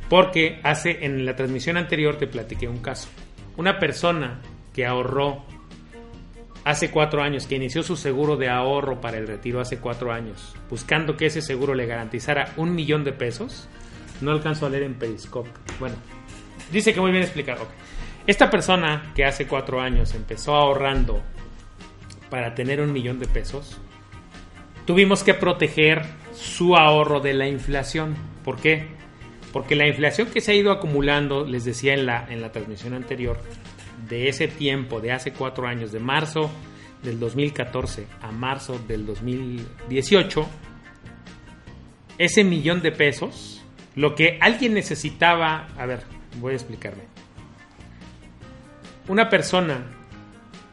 Porque 0.10 0.60
hace 0.64 1.06
en 1.06 1.26
la 1.26 1.36
transmisión 1.36 1.78
anterior 1.78 2.18
te 2.18 2.28
platiqué 2.28 2.68
un 2.68 2.80
caso. 2.80 3.10
Una 3.58 3.80
persona 3.80 4.40
que 4.74 4.86
ahorró 4.86 5.46
hace 6.70 6.92
cuatro 6.92 7.24
años, 7.24 7.48
que 7.48 7.56
inició 7.56 7.82
su 7.82 7.96
seguro 7.96 8.36
de 8.36 8.50
ahorro 8.50 9.00
para 9.00 9.18
el 9.18 9.26
retiro 9.26 9.62
hace 9.62 9.80
cuatro 9.80 10.12
años, 10.12 10.54
buscando 10.70 11.16
que 11.16 11.28
ese 11.28 11.42
seguro 11.42 11.74
le 11.74 11.86
garantizara 11.86 12.54
un 12.58 12.76
millón 12.76 13.04
de 13.04 13.14
pesos, 13.14 13.68
No 14.20 14.32
alcanzo 14.32 14.66
a 14.66 14.70
leer 14.70 14.82
en 14.82 14.96
Periscope. 14.96 15.50
Bueno, 15.80 15.96
dice 16.72 16.92
que 16.92 17.00
muy 17.00 17.12
bien 17.12 17.24
explicado. 17.24 17.64
Ok. 17.64 17.70
Esta 18.26 18.50
persona 18.50 19.14
que 19.16 19.24
hace 19.24 19.48
cuatro 19.48 19.80
años 19.80 20.14
empezó 20.14 20.56
ahorrando 20.56 21.22
para 22.30 22.56
tener 22.56 22.82
un 22.82 22.92
millón 22.92 23.20
de 23.20 23.28
pesos, 23.28 23.80
tuvimos 24.86 25.24
que 25.24 25.34
proteger 25.34 26.02
su 26.34 26.76
ahorro 26.76 27.22
de 27.22 27.34
la 27.34 27.48
inflación. 27.48 28.16
¿Por 28.44 28.58
qué? 28.58 28.88
Porque 29.54 29.78
la 29.78 29.88
inflación 29.88 30.28
que 30.28 30.42
se 30.42 30.52
ha 30.52 30.56
ido 30.56 30.72
acumulando, 30.72 31.46
les 31.46 31.64
decía 31.64 31.94
en 31.94 32.06
la, 32.06 32.26
en 32.30 32.42
la 32.42 32.52
transmisión 32.52 32.94
anterior, 32.94 33.40
de 34.10 34.30
ese 34.30 34.48
tiempo, 34.48 35.02
de 35.02 35.12
hace 35.12 35.34
cuatro 35.34 35.68
años, 35.68 35.92
de 35.92 36.00
marzo 36.00 36.52
del 37.04 37.20
2014 37.20 38.08
a 38.22 38.32
marzo 38.32 38.80
del 38.88 39.06
2018, 39.06 40.48
ese 42.18 42.44
millón 42.44 42.82
de 42.82 42.92
pesos, 42.92 43.64
lo 43.96 44.16
que 44.16 44.38
alguien 44.42 44.74
necesitaba, 44.74 45.68
a 45.78 45.86
ver, 45.86 46.04
voy 46.40 46.54
a 46.54 46.56
explicarme. 46.56 47.04
Una 49.08 49.30
persona 49.30 49.86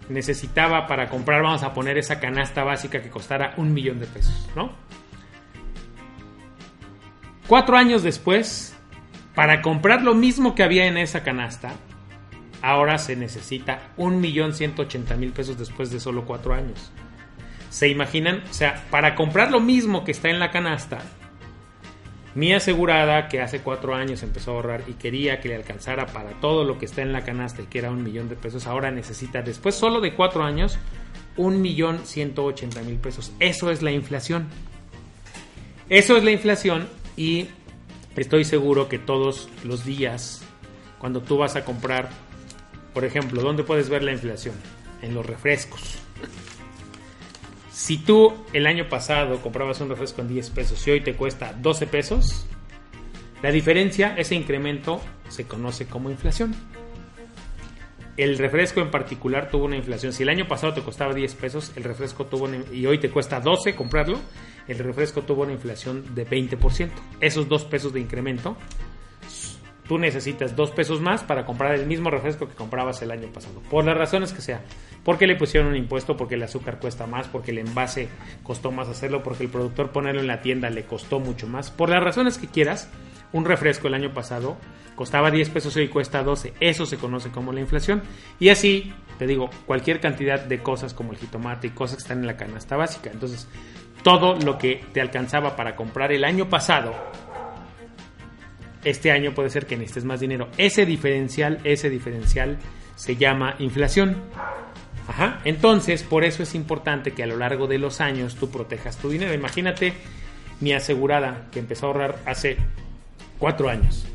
necesitaba 0.08 0.86
para 0.86 1.08
comprar, 1.08 1.42
vamos 1.42 1.62
a 1.62 1.72
poner 1.72 1.98
esa 1.98 2.20
canasta 2.20 2.64
básica 2.64 3.00
que 3.00 3.10
costara 3.10 3.54
un 3.56 3.72
millón 3.72 4.00
de 4.00 4.06
pesos, 4.06 4.48
¿no? 4.54 4.72
Cuatro 7.46 7.76
años 7.76 8.02
después, 8.02 8.76
para 9.34 9.60
comprar 9.60 10.02
lo 10.02 10.14
mismo 10.14 10.54
que 10.54 10.62
había 10.62 10.86
en 10.86 10.96
esa 10.96 11.22
canasta, 11.22 11.74
ahora 12.70 12.98
se 12.98 13.16
necesita 13.16 13.92
un 13.96 14.20
millón 14.20 14.54
ciento 14.54 14.82
ochenta 14.82 15.16
mil 15.16 15.32
pesos 15.32 15.58
después 15.58 15.90
de 15.90 16.00
solo 16.00 16.24
cuatro 16.24 16.54
años. 16.54 16.90
¿Se 17.70 17.88
imaginan? 17.88 18.42
O 18.48 18.54
sea, 18.54 18.84
para 18.90 19.14
comprar 19.14 19.50
lo 19.50 19.60
mismo 19.60 20.04
que 20.04 20.12
está 20.12 20.30
en 20.30 20.38
la 20.38 20.50
canasta, 20.50 21.02
mi 22.34 22.52
asegurada, 22.52 23.28
que 23.28 23.40
hace 23.40 23.60
cuatro 23.60 23.94
años 23.94 24.22
empezó 24.22 24.50
a 24.50 24.54
ahorrar 24.54 24.84
y 24.88 24.94
quería 24.94 25.40
que 25.40 25.48
le 25.48 25.56
alcanzara 25.56 26.06
para 26.06 26.30
todo 26.40 26.64
lo 26.64 26.78
que 26.78 26.86
está 26.86 27.02
en 27.02 27.12
la 27.12 27.24
canasta 27.24 27.62
y 27.62 27.66
que 27.66 27.78
era 27.78 27.90
un 27.90 28.02
millón 28.02 28.28
de 28.28 28.36
pesos, 28.36 28.66
ahora 28.66 28.90
necesita, 28.90 29.42
después 29.42 29.74
solo 29.74 30.00
de 30.00 30.14
cuatro 30.14 30.42
años, 30.42 30.78
un 31.36 31.60
millón 31.60 32.00
ciento 32.04 32.44
ochenta 32.44 32.80
mil 32.82 32.96
pesos. 32.96 33.32
Eso 33.40 33.70
es 33.70 33.82
la 33.82 33.90
inflación. 33.90 34.48
Eso 35.88 36.16
es 36.16 36.24
la 36.24 36.30
inflación 36.30 36.88
y 37.16 37.48
estoy 38.16 38.44
seguro 38.44 38.88
que 38.88 38.98
todos 38.98 39.48
los 39.64 39.84
días, 39.84 40.42
cuando 40.98 41.20
tú 41.20 41.36
vas 41.36 41.56
a 41.56 41.64
comprar, 41.64 42.08
por 42.94 43.04
ejemplo, 43.04 43.42
¿dónde 43.42 43.64
puedes 43.64 43.90
ver 43.90 44.02
la 44.02 44.12
inflación? 44.12 44.54
En 45.02 45.12
los 45.12 45.26
refrescos. 45.26 45.98
Si 47.70 47.98
tú 47.98 48.32
el 48.52 48.66
año 48.66 48.88
pasado 48.88 49.42
comprabas 49.42 49.80
un 49.80 49.90
refresco 49.90 50.22
en 50.22 50.28
10 50.28 50.50
pesos 50.50 50.86
y 50.86 50.92
hoy 50.92 51.00
te 51.00 51.14
cuesta 51.14 51.52
12 51.60 51.86
pesos, 51.88 52.46
la 53.42 53.50
diferencia, 53.50 54.14
ese 54.16 54.36
incremento, 54.36 55.02
se 55.28 55.44
conoce 55.44 55.86
como 55.86 56.08
inflación. 56.08 56.54
El 58.16 58.38
refresco 58.38 58.80
en 58.80 58.92
particular 58.92 59.50
tuvo 59.50 59.64
una 59.64 59.76
inflación. 59.76 60.12
Si 60.12 60.22
el 60.22 60.28
año 60.28 60.46
pasado 60.46 60.72
te 60.72 60.82
costaba 60.82 61.12
10 61.12 61.34
pesos, 61.34 61.72
el 61.74 61.82
refresco 61.82 62.26
tuvo 62.26 62.48
y 62.72 62.86
hoy 62.86 62.98
te 62.98 63.10
cuesta 63.10 63.40
12 63.40 63.74
comprarlo, 63.74 64.20
el 64.68 64.78
refresco 64.78 65.22
tuvo 65.22 65.42
una 65.42 65.52
inflación 65.52 66.14
de 66.14 66.26
20%. 66.26 66.90
Esos 67.20 67.48
2 67.48 67.64
pesos 67.64 67.92
de 67.92 68.00
incremento, 68.00 68.56
tú 69.86 69.98
necesitas 69.98 70.56
2 70.56 70.70
pesos 70.72 71.00
más 71.00 71.22
para 71.22 71.44
comprar 71.44 71.74
el 71.74 71.86
mismo 71.86 72.10
refresco 72.10 72.48
que 72.48 72.54
comprabas 72.54 73.02
el 73.02 73.10
año 73.10 73.28
pasado. 73.28 73.60
Por 73.70 73.84
las 73.84 73.96
razones 73.96 74.32
que 74.32 74.40
sea. 74.40 74.62
Porque 75.04 75.26
le 75.26 75.36
pusieron 75.36 75.68
un 75.68 75.76
impuesto, 75.76 76.16
porque 76.16 76.36
el 76.36 76.42
azúcar 76.42 76.78
cuesta 76.78 77.06
más, 77.06 77.28
porque 77.28 77.50
el 77.50 77.58
envase 77.58 78.08
costó 78.42 78.72
más 78.72 78.88
hacerlo, 78.88 79.22
porque 79.22 79.44
el 79.44 79.50
productor 79.50 79.92
ponerlo 79.92 80.20
en 80.20 80.26
la 80.26 80.40
tienda 80.40 80.70
le 80.70 80.84
costó 80.84 81.20
mucho 81.20 81.46
más. 81.46 81.70
Por 81.70 81.90
las 81.90 82.02
razones 82.02 82.38
que 82.38 82.46
quieras, 82.46 82.90
un 83.32 83.44
refresco 83.44 83.88
el 83.88 83.94
año 83.94 84.14
pasado 84.14 84.56
costaba 84.94 85.30
10 85.30 85.50
pesos 85.50 85.76
y 85.76 85.88
cuesta 85.88 86.22
12. 86.22 86.54
Eso 86.60 86.86
se 86.86 86.96
conoce 86.96 87.30
como 87.30 87.52
la 87.52 87.60
inflación. 87.60 88.02
Y 88.38 88.48
así, 88.48 88.94
te 89.18 89.26
digo, 89.26 89.50
cualquier 89.66 90.00
cantidad 90.00 90.40
de 90.40 90.62
cosas 90.62 90.94
como 90.94 91.12
el 91.12 91.18
jitomate 91.18 91.66
y 91.66 91.70
cosas 91.70 91.96
que 91.96 92.02
están 92.02 92.20
en 92.20 92.26
la 92.26 92.36
canasta 92.36 92.76
básica. 92.76 93.10
Entonces, 93.12 93.46
todo 94.02 94.36
lo 94.36 94.56
que 94.56 94.84
te 94.92 95.00
alcanzaba 95.00 95.56
para 95.56 95.76
comprar 95.76 96.12
el 96.12 96.24
año 96.24 96.48
pasado, 96.48 96.94
este 98.84 99.10
año 99.10 99.34
puede 99.34 99.50
ser 99.50 99.66
que 99.66 99.76
necesites 99.76 100.04
más 100.04 100.20
dinero. 100.20 100.48
Ese 100.56 100.86
diferencial, 100.86 101.60
ese 101.64 101.90
diferencial 101.90 102.58
se 102.96 103.16
llama 103.16 103.56
inflación. 103.58 104.22
Ajá. 105.08 105.40
Entonces, 105.44 106.02
por 106.02 106.24
eso 106.24 106.42
es 106.42 106.54
importante 106.54 107.12
que 107.12 107.22
a 107.22 107.26
lo 107.26 107.36
largo 107.36 107.66
de 107.66 107.78
los 107.78 108.00
años 108.00 108.36
tú 108.36 108.50
protejas 108.50 108.96
tu 108.96 109.10
dinero. 109.10 109.34
Imagínate 109.34 109.92
mi 110.60 110.72
asegurada 110.72 111.48
que 111.50 111.58
empezó 111.58 111.86
a 111.86 111.88
ahorrar 111.88 112.18
hace 112.26 112.56
cuatro 113.38 113.68
años. 113.68 114.06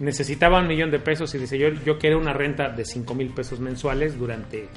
Necesitaba 0.00 0.60
un 0.60 0.66
millón 0.66 0.90
de 0.90 0.98
pesos 0.98 1.34
y 1.34 1.38
dice 1.38 1.58
yo, 1.58 1.68
yo 1.68 1.98
quiero 1.98 2.18
una 2.18 2.32
renta 2.32 2.68
de 2.68 2.84
5 2.84 3.14
mil 3.14 3.28
pesos 3.28 3.60
mensuales 3.60 4.18
durante, 4.18 4.68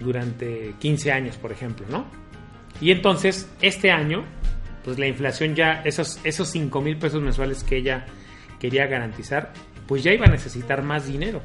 durante 0.00 0.74
15 0.78 1.12
años, 1.12 1.36
por 1.36 1.52
ejemplo, 1.52 1.86
¿no? 1.90 2.06
Y 2.80 2.90
entonces, 2.90 3.48
este 3.60 3.90
año, 3.90 4.24
pues 4.86 5.00
la 5.00 5.08
inflación 5.08 5.56
ya, 5.56 5.82
esos, 5.84 6.20
esos 6.22 6.48
5 6.50 6.80
mil 6.80 6.96
pesos 6.96 7.20
mensuales 7.20 7.64
que 7.64 7.76
ella 7.76 8.06
quería 8.60 8.86
garantizar, 8.86 9.52
pues 9.88 10.04
ya 10.04 10.12
iba 10.12 10.26
a 10.26 10.30
necesitar 10.30 10.84
más 10.84 11.08
dinero. 11.08 11.42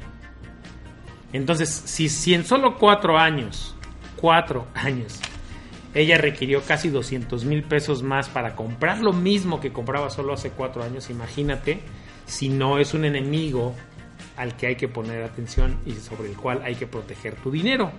Entonces, 1.32 1.68
si, 1.68 2.08
si 2.08 2.34
en 2.34 2.44
solo 2.44 2.78
cuatro 2.78 3.18
años, 3.18 3.74
cuatro 4.14 4.68
años, 4.74 5.18
ella 5.92 6.18
requirió 6.18 6.62
casi 6.62 6.88
200 6.88 7.44
mil 7.44 7.64
pesos 7.64 8.04
más 8.04 8.28
para 8.28 8.54
comprar 8.54 9.00
lo 9.00 9.12
mismo 9.12 9.58
que 9.58 9.72
compraba 9.72 10.08
solo 10.08 10.34
hace 10.34 10.50
cuatro 10.50 10.84
años, 10.84 11.10
imagínate 11.10 11.80
si 12.26 12.48
no 12.48 12.78
es 12.78 12.94
un 12.94 13.04
enemigo 13.04 13.74
al 14.36 14.56
que 14.56 14.68
hay 14.68 14.76
que 14.76 14.86
poner 14.86 15.24
atención 15.24 15.78
y 15.84 15.94
sobre 15.94 16.30
el 16.30 16.36
cual 16.36 16.62
hay 16.62 16.76
que 16.76 16.86
proteger 16.86 17.34
tu 17.34 17.50
dinero. 17.50 17.90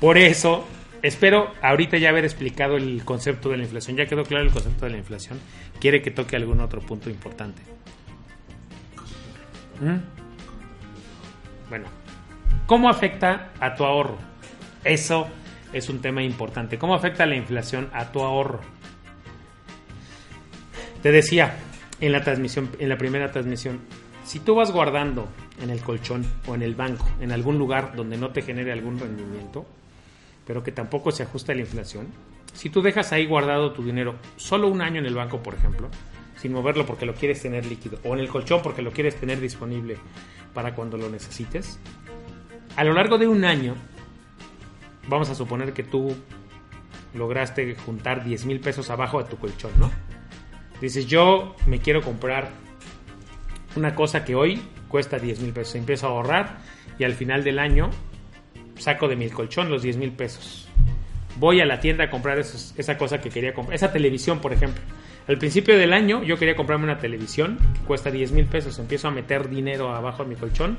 Por 0.00 0.18
eso, 0.18 0.66
espero 1.02 1.52
ahorita 1.60 1.98
ya 1.98 2.08
haber 2.10 2.24
explicado 2.24 2.76
el 2.76 3.04
concepto 3.04 3.50
de 3.50 3.58
la 3.58 3.64
inflación. 3.64 3.96
¿Ya 3.96 4.06
quedó 4.06 4.24
claro 4.24 4.44
el 4.44 4.52
concepto 4.52 4.86
de 4.86 4.92
la 4.92 4.98
inflación? 4.98 5.40
¿Quiere 5.80 6.00
que 6.00 6.10
toque 6.10 6.36
algún 6.36 6.60
otro 6.60 6.80
punto 6.80 7.10
importante? 7.10 7.62
¿Mm? 9.80 9.98
Bueno, 11.68 11.86
¿cómo 12.66 12.88
afecta 12.88 13.52
a 13.58 13.74
tu 13.74 13.84
ahorro? 13.84 14.18
Eso 14.84 15.26
es 15.72 15.88
un 15.88 16.00
tema 16.00 16.22
importante. 16.22 16.78
¿Cómo 16.78 16.94
afecta 16.94 17.26
la 17.26 17.36
inflación 17.36 17.90
a 17.92 18.12
tu 18.12 18.20
ahorro? 18.22 18.60
Te 21.02 21.10
decía 21.10 21.56
en 22.00 22.12
la 22.12 22.22
transmisión, 22.22 22.70
en 22.78 22.88
la 22.88 22.96
primera 22.96 23.30
transmisión, 23.32 23.80
si 24.24 24.38
tú 24.38 24.54
vas 24.54 24.70
guardando 24.70 25.28
en 25.60 25.70
el 25.70 25.80
colchón 25.80 26.24
o 26.46 26.54
en 26.54 26.62
el 26.62 26.74
banco, 26.74 27.08
en 27.20 27.32
algún 27.32 27.58
lugar 27.58 27.96
donde 27.96 28.16
no 28.16 28.30
te 28.30 28.42
genere 28.42 28.72
algún 28.72 28.98
rendimiento, 28.98 29.66
pero 30.46 30.62
que 30.62 30.72
tampoco 30.72 31.10
se 31.12 31.22
ajusta 31.22 31.52
a 31.52 31.54
la 31.54 31.62
inflación, 31.62 32.08
si 32.52 32.70
tú 32.70 32.82
dejas 32.82 33.12
ahí 33.12 33.26
guardado 33.26 33.72
tu 33.72 33.82
dinero 33.82 34.16
solo 34.36 34.68
un 34.68 34.82
año 34.82 35.00
en 35.00 35.06
el 35.06 35.14
banco, 35.14 35.42
por 35.42 35.54
ejemplo, 35.54 35.88
sin 36.36 36.52
moverlo 36.52 36.86
porque 36.86 37.06
lo 37.06 37.14
quieres 37.14 37.40
tener 37.40 37.66
líquido, 37.66 37.98
o 38.04 38.14
en 38.14 38.20
el 38.20 38.28
colchón 38.28 38.60
porque 38.62 38.82
lo 38.82 38.92
quieres 38.92 39.16
tener 39.16 39.40
disponible 39.40 39.96
para 40.54 40.74
cuando 40.74 40.96
lo 40.96 41.08
necesites, 41.08 41.78
a 42.76 42.84
lo 42.84 42.92
largo 42.92 43.18
de 43.18 43.26
un 43.26 43.44
año, 43.44 43.74
vamos 45.08 45.30
a 45.30 45.34
suponer 45.34 45.72
que 45.72 45.82
tú 45.82 46.14
lograste 47.14 47.74
juntar 47.74 48.24
10 48.24 48.46
mil 48.46 48.60
pesos 48.60 48.90
abajo 48.90 49.22
de 49.22 49.28
tu 49.28 49.36
colchón, 49.36 49.72
¿no? 49.78 49.90
Dices, 50.80 51.06
yo 51.06 51.54
me 51.66 51.78
quiero 51.78 52.00
comprar 52.02 52.50
una 53.76 53.94
cosa 53.94 54.24
que 54.24 54.34
hoy 54.34 54.60
cuesta 54.88 55.18
10 55.18 55.40
mil 55.40 55.52
pesos. 55.52 55.76
Empiezo 55.76 56.06
a 56.06 56.10
ahorrar 56.10 56.58
y 56.98 57.04
al 57.04 57.14
final 57.14 57.44
del 57.44 57.58
año 57.58 57.90
saco 58.82 59.08
de 59.08 59.16
mi 59.16 59.28
colchón 59.30 59.70
los 59.70 59.82
10 59.82 59.96
mil 59.96 60.12
pesos. 60.12 60.68
Voy 61.36 61.60
a 61.60 61.66
la 61.66 61.80
tienda 61.80 62.04
a 62.04 62.10
comprar 62.10 62.38
esa 62.38 62.98
cosa 62.98 63.20
que 63.20 63.30
quería 63.30 63.54
comprar. 63.54 63.74
Esa 63.74 63.92
televisión, 63.92 64.40
por 64.40 64.52
ejemplo. 64.52 64.82
Al 65.28 65.38
principio 65.38 65.78
del 65.78 65.92
año 65.92 66.22
yo 66.22 66.36
quería 66.36 66.56
comprarme 66.56 66.84
una 66.84 66.98
televisión 66.98 67.58
que 67.74 67.80
cuesta 67.80 68.10
10 68.10 68.32
mil 68.32 68.46
pesos. 68.46 68.78
Empiezo 68.78 69.08
a 69.08 69.10
meter 69.10 69.48
dinero 69.48 69.94
abajo 69.94 70.24
de 70.24 70.30
mi 70.30 70.36
colchón 70.36 70.76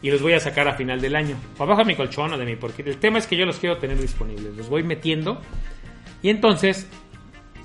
y 0.00 0.10
los 0.10 0.22
voy 0.22 0.32
a 0.32 0.40
sacar 0.40 0.68
a 0.68 0.74
final 0.74 1.00
del 1.00 1.16
año. 1.16 1.36
O 1.58 1.62
abajo 1.64 1.80
de 1.80 1.86
mi 1.86 1.94
colchón 1.96 2.32
o 2.32 2.38
de 2.38 2.46
mi... 2.46 2.56
Porque 2.56 2.82
el 2.82 2.96
tema 2.96 3.18
es 3.18 3.26
que 3.26 3.36
yo 3.36 3.44
los 3.44 3.58
quiero 3.58 3.76
tener 3.76 4.00
disponibles. 4.00 4.56
Los 4.56 4.68
voy 4.68 4.82
metiendo 4.82 5.40
y 6.22 6.30
entonces 6.30 6.88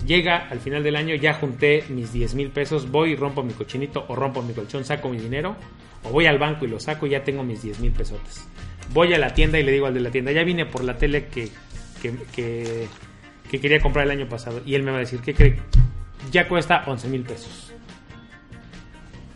llega 0.06 0.48
al 0.50 0.60
final 0.60 0.84
del 0.84 0.96
año, 0.96 1.16
ya 1.16 1.34
junté 1.34 1.84
mis 1.90 2.12
10 2.12 2.36
mil 2.36 2.50
pesos, 2.50 2.90
voy 2.90 3.12
y 3.12 3.16
rompo 3.16 3.44
mi 3.44 3.54
cochinito 3.54 4.06
o 4.08 4.16
rompo 4.16 4.42
mi 4.42 4.54
colchón, 4.54 4.86
saco 4.86 5.10
mi 5.10 5.18
dinero, 5.18 5.56
o 6.04 6.10
voy 6.10 6.26
al 6.26 6.38
banco 6.38 6.66
y 6.66 6.68
lo 6.68 6.80
saco 6.80 7.08
y 7.08 7.12
ya 7.12 7.24
tengo 7.24 7.44
mis 7.44 7.62
10 7.64 7.80
mil 7.80 7.92
pesotes. 7.92 8.48
Voy 8.94 9.14
a 9.14 9.18
la 9.18 9.34
tienda 9.34 9.60
y 9.60 9.64
le 9.64 9.72
digo 9.72 9.88
al 9.88 9.94
de 9.94 10.00
la 10.00 10.12
tienda, 10.12 10.32
ya 10.32 10.44
vine 10.44 10.66
por 10.66 10.84
la 10.84 10.98
tele 10.98 11.26
que, 11.28 11.50
que, 12.02 12.14
que, 12.34 12.88
que 13.50 13.60
quería 13.60 13.80
comprar 13.80 14.06
el 14.06 14.12
año 14.12 14.30
pasado. 14.30 14.62
Y 14.66 14.76
él 14.76 14.84
me 14.84 14.92
va 14.92 14.98
a 14.98 15.02
decir, 15.02 15.20
¿qué 15.22 15.34
cree? 15.34 15.60
Ya 16.32 16.48
cuesta 16.48 16.84
11 16.86 17.08
mil 17.10 17.24
pesos. 17.24 17.74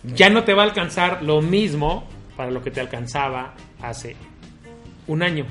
Ya 0.03 0.29
no 0.29 0.43
te 0.43 0.53
va 0.53 0.63
a 0.63 0.65
alcanzar 0.65 1.23
lo 1.23 1.41
mismo 1.41 2.07
para 2.37 2.51
lo 2.51 2.63
que 2.63 2.71
te 2.71 2.79
alcanzaba 2.79 3.53
hace 3.81 4.15
un 5.07 5.23
año. 5.23 5.45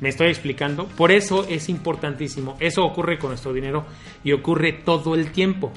¿Me 0.00 0.08
estoy 0.08 0.28
explicando? 0.28 0.86
Por 0.88 1.12
eso 1.12 1.46
es 1.48 1.68
importantísimo. 1.68 2.56
Eso 2.58 2.84
ocurre 2.84 3.18
con 3.18 3.30
nuestro 3.30 3.52
dinero 3.52 3.86
y 4.24 4.32
ocurre 4.32 4.72
todo 4.72 5.14
el 5.14 5.30
tiempo. 5.30 5.72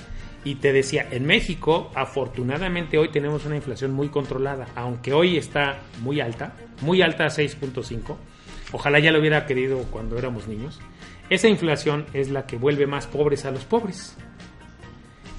Y 0.46 0.56
te 0.56 0.72
decía, 0.72 1.08
en 1.10 1.26
México, 1.26 1.92
afortunadamente 1.96 3.00
hoy 3.00 3.10
tenemos 3.10 3.46
una 3.46 3.56
inflación 3.56 3.92
muy 3.92 4.10
controlada, 4.10 4.68
aunque 4.76 5.12
hoy 5.12 5.38
está 5.38 5.80
muy 6.02 6.22
alta, 6.22 6.54
muy 6.82 7.02
alta 7.02 7.26
a 7.26 7.30
6.5. 7.30 8.16
Ojalá 8.72 9.00
ya 9.00 9.12
lo 9.12 9.20
hubiera 9.20 9.48
querido 9.48 9.80
cuando 9.90 10.20
éramos 10.20 10.48
niños. 10.48 10.80
Esa 11.32 11.48
inflación 11.48 12.06
es 12.14 12.30
la 12.30 12.46
que 12.46 12.58
vuelve 12.58 12.86
más 12.86 13.08
pobres 13.08 13.46
a 13.46 13.52
los 13.52 13.66
pobres. 13.66 14.16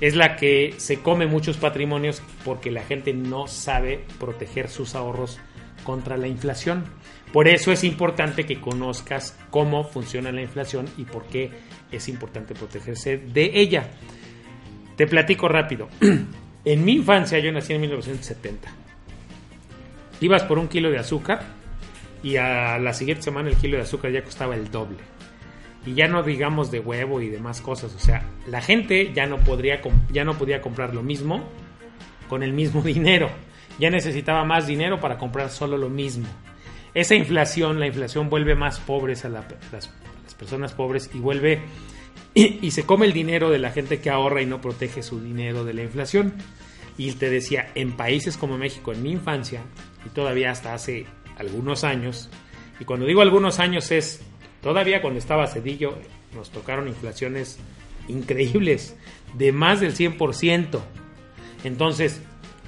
Es 0.01 0.17
la 0.17 0.35
que 0.35 0.75
se 0.79 0.99
come 0.99 1.27
muchos 1.27 1.57
patrimonios 1.57 2.21
porque 2.45 2.73
la 2.73 2.83
gente 2.83 3.15
no 3.15 3.47
sabe 3.47 4.05
proteger 4.19 4.69
sus 4.69 4.97
ahorros 4.97 5.39
contra 5.85 6.17
la 6.17 6.27
inflación. 6.27 6.85
Por 7.33 7.47
eso 7.47 7.71
es 7.71 7.85
importante 7.85 8.45
que 8.45 8.61
conozcas 8.61 9.39
cómo 9.51 9.85
funciona 9.85 10.33
la 10.33 10.43
inflación 10.43 10.87
y 10.97 11.05
por 11.05 11.27
qué 11.27 11.53
es 11.93 12.09
importante 12.09 12.55
protegerse 12.55 13.19
de 13.19 13.53
ella. 13.55 13.91
Te 14.97 15.07
platico 15.07 15.49
rápido. 15.49 15.89
En 16.67 16.85
mi 16.85 16.95
infancia, 16.95 17.39
yo 17.39 17.53
nací 17.53 17.75
en 17.75 17.81
1970. 17.81 18.69
Ibas 20.21 20.43
por 20.43 20.59
un 20.59 20.67
kilo 20.67 20.91
de 20.91 20.99
azúcar 20.99 21.45
y 22.25 22.39
a 22.39 22.77
la 22.81 22.93
siguiente 22.93 23.23
semana 23.23 23.49
el 23.49 23.55
kilo 23.55 23.77
de 23.77 23.85
azúcar 23.85 24.11
ya 24.11 24.25
costaba 24.25 24.57
el 24.57 24.69
doble. 24.69 24.99
Y 25.87 25.95
ya 25.95 26.09
no 26.09 26.25
digamos 26.25 26.73
de 26.73 26.81
huevo 26.81 27.21
y 27.21 27.29
demás 27.29 27.61
cosas. 27.61 27.95
O 27.95 28.01
sea, 28.01 28.25
la 28.49 28.61
gente 28.61 29.13
ya 29.15 29.27
no, 29.27 29.39
podría, 29.39 29.81
ya 30.11 30.25
no 30.25 30.37
podía 30.37 30.61
comprar 30.61 30.93
lo 30.93 31.05
mismo 31.05 31.45
con 32.29 32.43
el 32.43 32.53
mismo 32.53 32.83
dinero. 32.83 33.31
Ya 33.79 33.89
necesitaba 33.89 34.45
más 34.45 34.67
dinero 34.67 34.99
para 34.99 35.19
comprar 35.19 35.51
solo 35.51 35.79
lo 35.79 35.89
mismo. 35.89 36.27
Esa 36.95 37.15
inflación, 37.15 37.79
la 37.79 37.87
inflación 37.87 38.29
vuelve 38.29 38.57
más 38.57 38.81
pobres 38.81 39.25
a 39.25 39.29
las, 39.29 39.45
las 39.71 40.35
personas 40.37 40.73
pobres 40.73 41.11
y 41.15 41.21
vuelve 41.21 41.61
y, 42.37 42.71
se 42.71 42.85
come 42.85 43.07
el 43.07 43.15
dinero 43.15 43.49
de 43.49 43.59
la 43.59 43.71
gente 43.71 44.01
que 44.01 44.11
ahorra 44.11 44.43
y 44.43 44.47
no 44.47 44.61
protege 44.61 45.03
su 45.03 45.23
dinero 45.23 45.65
de 45.65 45.73
la 45.73 45.83
inflación. 45.83 46.35
Y 46.99 47.13
te 47.13 47.31
decía, 47.31 47.71
en 47.75 47.97
países 47.97 48.37
como 48.37 48.59
México, 48.59 48.93
en 48.93 49.03
mi 49.03 49.11
infancia, 49.11 49.63
y 50.05 50.11
todavía 50.11 50.51
hasta 50.51 50.75
hace 50.75 51.07
algunos 51.39 51.83
años, 51.83 52.29
y 52.79 52.85
cuando 52.85 53.07
digo 53.07 53.23
algunos 53.23 53.59
años 53.59 53.91
es 53.91 54.21
todavía 54.61 55.01
cuando 55.01 55.19
estaba 55.19 55.47
Cedillo, 55.47 55.97
nos 56.35 56.51
tocaron 56.51 56.89
inflaciones 56.89 57.59
increíbles, 58.09 58.97
de 59.35 59.53
más 59.53 59.81
del 59.81 59.95
100%. 59.95 60.81
Entonces, 61.65 62.21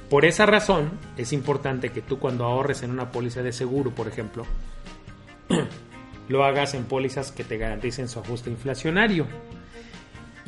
por 0.08 0.25
esa 0.25 0.46
razón, 0.46 0.92
es 1.18 1.34
importante 1.34 1.90
que 1.90 2.00
tú 2.00 2.18
cuando 2.18 2.44
ahorres 2.44 2.82
en 2.82 2.90
una 2.90 3.12
póliza 3.12 3.42
de 3.42 3.52
seguro, 3.52 3.94
por 3.94 4.08
ejemplo, 4.08 4.46
lo 6.28 6.44
hagas 6.44 6.72
en 6.72 6.84
pólizas 6.84 7.32
que 7.32 7.44
te 7.44 7.58
garanticen 7.58 8.08
su 8.08 8.18
ajuste 8.20 8.48
inflacionario. 8.48 9.26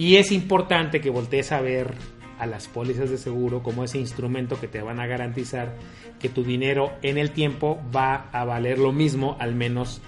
Y 0.01 0.17
es 0.17 0.33
importante 0.33 1.03
que 1.03 1.11
voltees 1.11 1.53
a 1.53 1.61
ver 1.61 1.93
a 2.39 2.47
las 2.47 2.69
pólizas 2.69 3.11
de 3.11 3.19
seguro 3.19 3.63
como 3.63 3.85
ese 3.85 3.99
instrumento 3.99 4.59
que 4.59 4.67
te 4.67 4.81
van 4.81 4.99
a 4.99 5.07
garantizar 5.07 5.77
que 6.19 6.31
tu 6.31 6.43
dinero 6.43 6.91
en 7.03 7.19
el 7.19 7.33
tiempo 7.33 7.79
va 7.95 8.31
a 8.33 8.47
valer 8.47 8.79
lo 8.79 8.93
mismo, 8.93 9.37
al 9.41 9.55
menos 9.55 10.01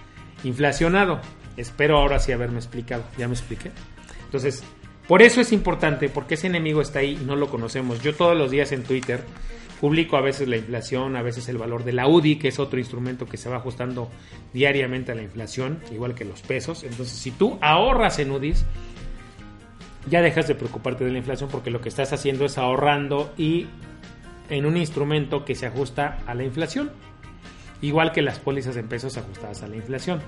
inflacionado. 0.45 1.21
Espero 1.59 1.99
ahora 1.99 2.21
sí 2.21 2.33
haberme 2.33 2.57
explicado. 2.57 3.05
¿Ya 3.19 3.29
me 3.29 3.35
expliqué? 3.35 3.71
Entonces, 4.25 4.65
por 5.07 5.21
eso 5.21 5.43
es 5.43 5.53
importante, 5.53 6.09
porque 6.09 6.37
ese 6.37 6.47
enemigo 6.47 6.81
está 6.81 7.01
ahí 7.01 7.19
y 7.21 7.27
no 7.27 7.37
lo 7.37 7.51
conocemos. 7.51 8.03
Yo 8.03 8.15
todos 8.15 8.35
los 8.35 8.51
días 8.51 8.73
en 8.73 8.85
Twitter 8.85 9.23
publico 9.79 10.17
a 10.17 10.23
veces 10.23 10.49
la 10.49 10.57
inflación, 10.57 11.17
a 11.17 11.23
veces 11.23 11.51
el 11.51 11.59
valor 11.59 11.85
de 11.85 11.93
la 11.93 12.09
UDI, 12.09 12.37
que 12.37 12.49
es 12.49 12.59
otro 12.59 12.79
instrumento 12.79 13.27
que 13.27 13.37
se 13.37 13.51
va 13.51 13.57
ajustando 13.57 14.09
diariamente 14.55 15.13
a 15.13 15.15
la 15.15 15.23
inflación, 15.23 15.81
igual 15.93 16.15
que 16.15 16.25
los 16.25 16.41
pesos. 16.41 16.83
Entonces, 16.83 17.19
si 17.19 17.31
tú 17.31 17.59
ahorras 17.61 18.19
en 18.21 18.31
UDIs, 18.31 18.65
ya 20.09 20.21
dejas 20.21 20.49
de 20.49 20.55
preocuparte 20.55 21.05
de 21.05 21.13
la 21.13 21.19
inflación 21.19 21.49
porque 21.51 21.71
lo 21.71 21.81
que 21.81 21.89
estás 21.89 22.13
haciendo 22.13 22.45
es 22.45 22.59
ahorrando 22.59 23.33
y 23.37 23.67
en 24.51 24.67
un 24.67 24.77
instrumento 24.77 25.45
que 25.45 25.55
se 25.55 25.67
ajusta 25.67 26.19
a 26.27 26.35
la 26.35 26.45
inflación. 26.45 26.91
Igual 27.81 28.13
que 28.13 28.23
las 28.23 28.39
pólizas 28.39 28.77
en 28.77 28.87
pesos 28.89 29.17
ajustadas 29.17 29.63
a 29.63 29.67
la 29.67 29.77
inflación. 29.77 30.21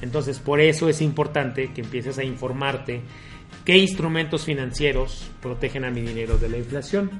Entonces, 0.00 0.38
por 0.38 0.60
eso 0.60 0.88
es 0.88 1.02
importante 1.02 1.72
que 1.72 1.82
empieces 1.82 2.18
a 2.18 2.24
informarte 2.24 3.02
qué 3.64 3.76
instrumentos 3.76 4.44
financieros 4.44 5.30
protegen 5.40 5.84
a 5.84 5.90
mi 5.90 6.00
dinero 6.00 6.38
de 6.38 6.48
la 6.48 6.56
inflación. 6.56 7.10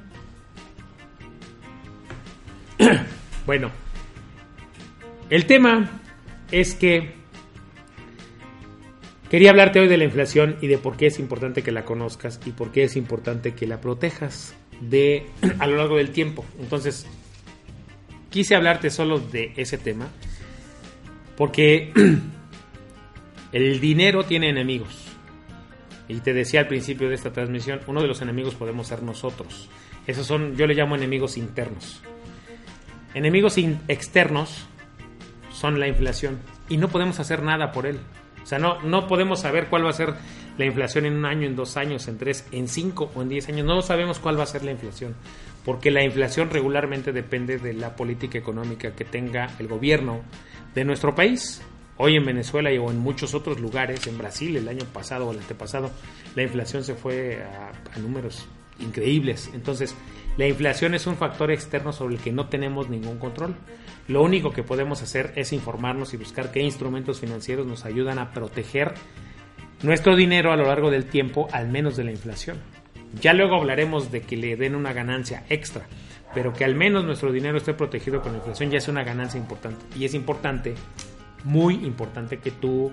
bueno, 3.45 3.71
el 5.29 5.45
tema 5.45 6.01
es 6.51 6.75
que 6.75 7.22
Quería 9.33 9.49
hablarte 9.49 9.79
hoy 9.79 9.87
de 9.87 9.97
la 9.97 10.03
inflación 10.03 10.57
y 10.61 10.67
de 10.67 10.77
por 10.77 10.95
qué 10.95 11.07
es 11.07 11.17
importante 11.17 11.63
que 11.63 11.71
la 11.71 11.85
conozcas 11.85 12.39
y 12.45 12.51
por 12.51 12.71
qué 12.71 12.83
es 12.83 12.95
importante 12.95 13.55
que 13.55 13.65
la 13.65 13.81
protejas 13.81 14.55
de 14.79 15.25
a 15.57 15.65
lo 15.65 15.77
largo 15.77 15.97
del 15.97 16.11
tiempo. 16.11 16.45
Entonces, 16.59 17.07
quise 18.29 18.53
hablarte 18.53 18.91
solo 18.91 19.17
de 19.17 19.51
ese 19.55 19.79
tema 19.79 20.07
porque 21.35 21.91
el 23.53 23.79
dinero 23.79 24.23
tiene 24.23 24.49
enemigos. 24.49 25.03
Y 26.07 26.19
te 26.19 26.35
decía 26.35 26.59
al 26.59 26.67
principio 26.67 27.09
de 27.09 27.15
esta 27.15 27.33
transmisión, 27.33 27.79
uno 27.87 28.03
de 28.03 28.07
los 28.07 28.21
enemigos 28.21 28.53
podemos 28.53 28.85
ser 28.85 29.01
nosotros. 29.01 29.67
Esos 30.05 30.27
son, 30.27 30.55
yo 30.57 30.67
le 30.67 30.75
llamo 30.75 30.95
enemigos 30.95 31.37
internos. 31.37 32.03
Enemigos 33.15 33.57
externos 33.87 34.67
son 35.51 35.79
la 35.79 35.87
inflación 35.87 36.37
y 36.69 36.77
no 36.77 36.89
podemos 36.89 37.19
hacer 37.19 37.41
nada 37.41 37.71
por 37.71 37.87
él. 37.87 37.97
O 38.43 38.45
sea, 38.45 38.59
no, 38.59 38.81
no 38.81 39.07
podemos 39.07 39.39
saber 39.41 39.67
cuál 39.67 39.85
va 39.85 39.89
a 39.89 39.93
ser 39.93 40.13
la 40.57 40.65
inflación 40.65 41.05
en 41.05 41.15
un 41.15 41.25
año, 41.25 41.47
en 41.47 41.55
dos 41.55 41.77
años, 41.77 42.07
en 42.07 42.17
tres, 42.17 42.45
en 42.51 42.67
cinco 42.67 43.11
o 43.15 43.21
en 43.21 43.29
diez 43.29 43.47
años. 43.49 43.65
No 43.65 43.81
sabemos 43.81 44.19
cuál 44.19 44.37
va 44.37 44.43
a 44.43 44.47
ser 44.47 44.63
la 44.63 44.71
inflación, 44.71 45.15
porque 45.65 45.91
la 45.91 46.03
inflación 46.03 46.49
regularmente 46.49 47.11
depende 47.11 47.57
de 47.57 47.73
la 47.73 47.95
política 47.95 48.37
económica 48.37 48.91
que 48.91 49.05
tenga 49.05 49.49
el 49.59 49.67
gobierno 49.67 50.21
de 50.75 50.85
nuestro 50.85 51.15
país. 51.15 51.61
Hoy 51.97 52.15
en 52.15 52.25
Venezuela 52.25 52.71
y 52.71 52.77
o 52.77 52.89
en 52.89 52.99
muchos 52.99 53.33
otros 53.33 53.59
lugares, 53.59 54.07
en 54.07 54.17
Brasil 54.17 54.57
el 54.57 54.67
año 54.67 54.85
pasado 54.91 55.27
o 55.27 55.31
el 55.31 55.39
antepasado, 55.39 55.91
la 56.35 56.43
inflación 56.43 56.83
se 56.83 56.95
fue 56.95 57.43
a, 57.43 57.71
a 57.95 57.99
números 57.99 58.47
increíbles. 58.79 59.51
Entonces, 59.53 59.95
la 60.37 60.47
inflación 60.47 60.95
es 60.95 61.05
un 61.05 61.15
factor 61.15 61.51
externo 61.51 61.93
sobre 61.93 62.15
el 62.15 62.21
que 62.21 62.31
no 62.31 62.47
tenemos 62.47 62.89
ningún 62.89 63.19
control. 63.19 63.55
Lo 64.07 64.23
único 64.23 64.51
que 64.51 64.63
podemos 64.63 65.01
hacer 65.01 65.31
es 65.35 65.53
informarnos 65.53 66.13
y 66.13 66.17
buscar 66.17 66.51
qué 66.51 66.61
instrumentos 66.61 67.19
financieros 67.19 67.67
nos 67.67 67.85
ayudan 67.85 68.19
a 68.19 68.31
proteger 68.31 68.93
nuestro 69.83 70.15
dinero 70.15 70.51
a 70.51 70.55
lo 70.55 70.65
largo 70.65 70.89
del 70.89 71.05
tiempo, 71.05 71.47
al 71.51 71.69
menos 71.69 71.95
de 71.95 72.05
la 72.05 72.11
inflación. 72.11 72.57
Ya 73.21 73.33
luego 73.33 73.55
hablaremos 73.55 74.11
de 74.11 74.21
que 74.21 74.37
le 74.37 74.55
den 74.55 74.75
una 74.75 74.91
ganancia 74.91 75.45
extra, 75.49 75.85
pero 76.33 76.51
que 76.51 76.65
al 76.65 76.73
menos 76.73 77.05
nuestro 77.05 77.31
dinero 77.31 77.57
esté 77.57 77.73
protegido 77.73 78.21
con 78.21 78.31
la 78.31 78.39
inflación 78.39 78.71
ya 78.71 78.79
es 78.79 78.87
una 78.87 79.03
ganancia 79.03 79.39
importante. 79.39 79.85
Y 79.95 80.05
es 80.05 80.15
importante, 80.15 80.73
muy 81.43 81.75
importante 81.75 82.39
que 82.39 82.49
tú 82.49 82.91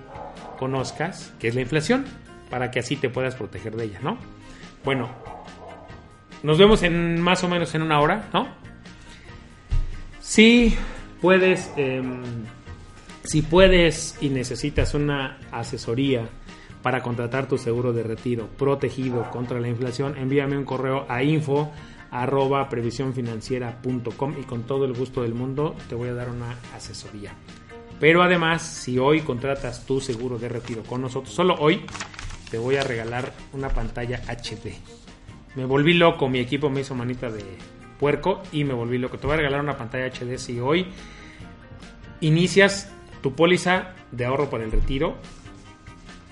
conozcas 0.59 1.33
qué 1.39 1.49
es 1.49 1.55
la 1.55 1.63
inflación, 1.63 2.05
para 2.51 2.71
que 2.71 2.81
así 2.81 2.97
te 2.97 3.09
puedas 3.09 3.37
proteger 3.37 3.77
de 3.77 3.85
ella, 3.85 4.01
¿no? 4.03 4.19
Bueno, 4.85 5.09
nos 6.43 6.59
vemos 6.59 6.83
en 6.83 7.21
más 7.21 7.45
o 7.45 7.49
menos 7.49 7.75
en 7.75 7.83
una 7.83 8.01
hora, 8.01 8.29
¿no? 8.33 8.49
Sí, 10.21 10.77
puedes, 11.21 11.73
em, 11.77 12.23
si 13.25 13.43
puedes 13.43 14.17
y 14.21 14.29
necesitas 14.29 14.95
una 14.95 15.39
asesoría 15.51 16.29
para 16.83 17.03
contratar 17.03 17.47
tu 17.47 17.59
seguro 17.59 17.93
de 17.93 18.03
retiro 18.03 18.49
protegido 18.57 19.31
contra 19.31 19.61
la 19.61 19.69
inflación, 19.69 20.17
envíame 20.17 20.57
un 20.57 20.65
correo 20.65 21.05
a 21.09 21.23
info 21.23 21.71
y 24.39 24.43
con 24.45 24.63
todo 24.65 24.85
el 24.85 24.95
gusto 24.95 25.23
del 25.23 25.35
mundo 25.35 25.77
te 25.89 25.95
voy 25.95 26.09
a 26.09 26.15
dar 26.15 26.29
una 26.29 26.57
asesoría. 26.75 27.33
Pero 28.01 28.23
además, 28.23 28.63
si 28.63 28.99
hoy 28.99 29.21
contratas 29.21 29.85
tu 29.85 30.01
seguro 30.01 30.39
de 30.39 30.49
retiro 30.49 30.83
con 30.83 31.03
nosotros, 31.03 31.33
solo 31.35 31.55
hoy 31.59 31.83
te 32.51 32.59
voy 32.59 32.77
a 32.77 32.83
regalar 32.83 33.33
una 33.53 33.69
pantalla 33.69 34.23
HD. 34.27 34.75
Me 35.55 35.65
volví 35.65 35.95
loco, 35.95 36.29
mi 36.29 36.39
equipo 36.39 36.71
me 36.71 36.81
hizo 36.81 36.95
manita 36.95 37.31
de 37.31 37.45
puerco 37.99 38.43
y 38.53 38.65
me 38.65 38.73
volví 38.73 38.99
loco. 38.99 39.19
Te 39.19 39.27
voy 39.27 39.35
a 39.35 39.39
regalar 39.39 39.61
una 39.61 39.77
pantalla 39.77 40.07
HD 40.07 40.39
si 40.39 40.61
hoy 40.61 40.87
inicias 42.21 42.93
tu 43.23 43.35
póliza 43.35 43.95
de 44.13 44.25
ahorro 44.25 44.49
para 44.49 44.65
el 44.65 44.73
retiro. 44.73 45.17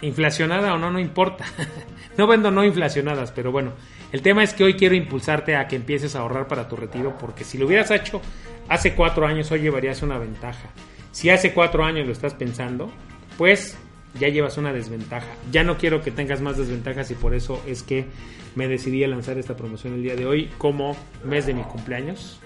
Inflacionada 0.01 0.75
o 0.75 0.79
no, 0.79 0.91
no 0.91 1.01
importa. 1.01 1.45
no 2.17 2.27
vendo 2.27 2.51
no 2.51 2.65
inflacionadas, 2.65 3.33
pero 3.33 3.51
bueno. 3.51 3.73
El 4.13 4.23
tema 4.23 4.43
es 4.43 4.55
que 4.55 4.65
hoy 4.65 4.75
quiero 4.75 4.95
impulsarte 4.95 5.57
a 5.57 5.67
que 5.67 5.77
empieces 5.77 6.17
a 6.17 6.21
ahorrar 6.21 6.49
para 6.49 6.69
tu 6.69 6.77
retiro, 6.77 7.19
porque 7.19 7.45
si 7.45 7.59
lo 7.59 7.67
hubieras 7.67 7.91
hecho 7.91 8.23
hace 8.69 8.95
cuatro 8.95 9.27
años, 9.27 9.51
hoy 9.51 9.61
llevarías 9.61 10.03
una 10.03 10.19
ventaja. 10.19 10.71
Si 11.11 11.29
hace 11.29 11.53
cuatro 11.53 11.85
años 11.85 12.07
lo 12.07 12.13
estás 12.13 12.35
pensando, 12.35 12.91
pues 13.37 13.77
ya 14.19 14.29
llevas 14.29 14.59
una 14.59 14.73
desventaja. 14.73 15.29
Ya 15.51 15.65
no 15.65 15.79
quiero 15.79 16.03
que 16.03 16.11
tengas 16.11 16.41
más 16.41 16.57
desventajas 16.57 17.11
y 17.11 17.15
por 17.15 17.35
eso 17.35 17.63
es 17.67 17.83
que 17.83 18.07
me 18.55 18.69
decidí 18.69 19.05
a 19.05 19.09
lanzar 19.09 19.39
esta 19.39 19.57
promoción 19.57 19.95
el 19.95 20.03
día 20.03 20.17
de 20.17 20.27
hoy 20.27 20.51
como 20.59 20.97
mes 21.25 21.47
de 21.47 21.55
mi 21.55 21.63
cumpleaños. 21.63 22.41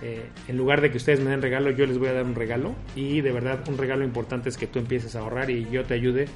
Eh, 0.00 0.28
en 0.46 0.56
lugar 0.56 0.80
de 0.80 0.90
que 0.90 0.96
ustedes 0.96 1.20
me 1.20 1.30
den 1.30 1.42
regalo, 1.42 1.70
yo 1.70 1.86
les 1.86 1.98
voy 1.98 2.08
a 2.08 2.12
dar 2.12 2.24
un 2.24 2.34
regalo. 2.34 2.74
Y 2.94 3.20
de 3.20 3.32
verdad, 3.32 3.60
un 3.68 3.78
regalo 3.78 4.04
importante 4.04 4.48
es 4.48 4.56
que 4.56 4.66
tú 4.66 4.78
empieces 4.78 5.16
a 5.16 5.20
ahorrar 5.20 5.50
y 5.50 5.68
yo 5.70 5.84
te 5.84 5.94
ayude 5.94 6.26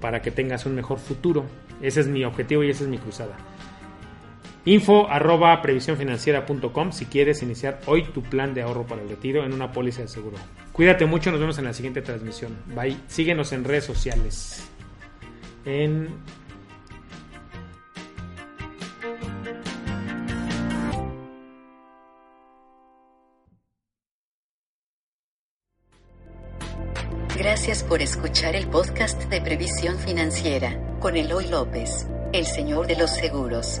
para 0.00 0.22
que 0.22 0.30
tengas 0.30 0.66
un 0.66 0.74
mejor 0.74 0.98
futuro. 0.98 1.46
Ese 1.82 2.00
es 2.00 2.06
mi 2.06 2.24
objetivo 2.24 2.62
y 2.62 2.70
esa 2.70 2.84
es 2.84 2.90
mi 2.90 2.98
cruzada. 2.98 3.36
Info 4.64 5.08
arroba 5.08 5.60
previsiónfinanciera.com 5.62 6.92
si 6.92 7.06
quieres 7.06 7.42
iniciar 7.42 7.80
hoy 7.86 8.04
tu 8.04 8.22
plan 8.22 8.52
de 8.54 8.62
ahorro 8.62 8.86
para 8.86 9.02
el 9.02 9.08
retiro 9.08 9.44
en 9.44 9.52
una 9.52 9.72
póliza 9.72 10.02
de 10.02 10.08
seguro. 10.08 10.36
Cuídate 10.72 11.06
mucho, 11.06 11.30
nos 11.30 11.40
vemos 11.40 11.58
en 11.58 11.64
la 11.64 11.72
siguiente 11.72 12.02
transmisión. 12.02 12.56
Bye. 12.74 12.96
Síguenos 13.06 13.52
en 13.52 13.64
redes 13.64 13.84
sociales. 13.84 14.68
En 15.64 16.08
Gracias 27.40 27.82
por 27.82 28.02
escuchar 28.02 28.54
el 28.54 28.68
podcast 28.68 29.22
de 29.30 29.40
Previsión 29.40 29.98
Financiera 29.98 30.78
con 31.00 31.16
Eloy 31.16 31.48
López, 31.48 32.06
el 32.34 32.44
señor 32.44 32.86
de 32.86 32.96
los 32.96 33.10
seguros. 33.10 33.80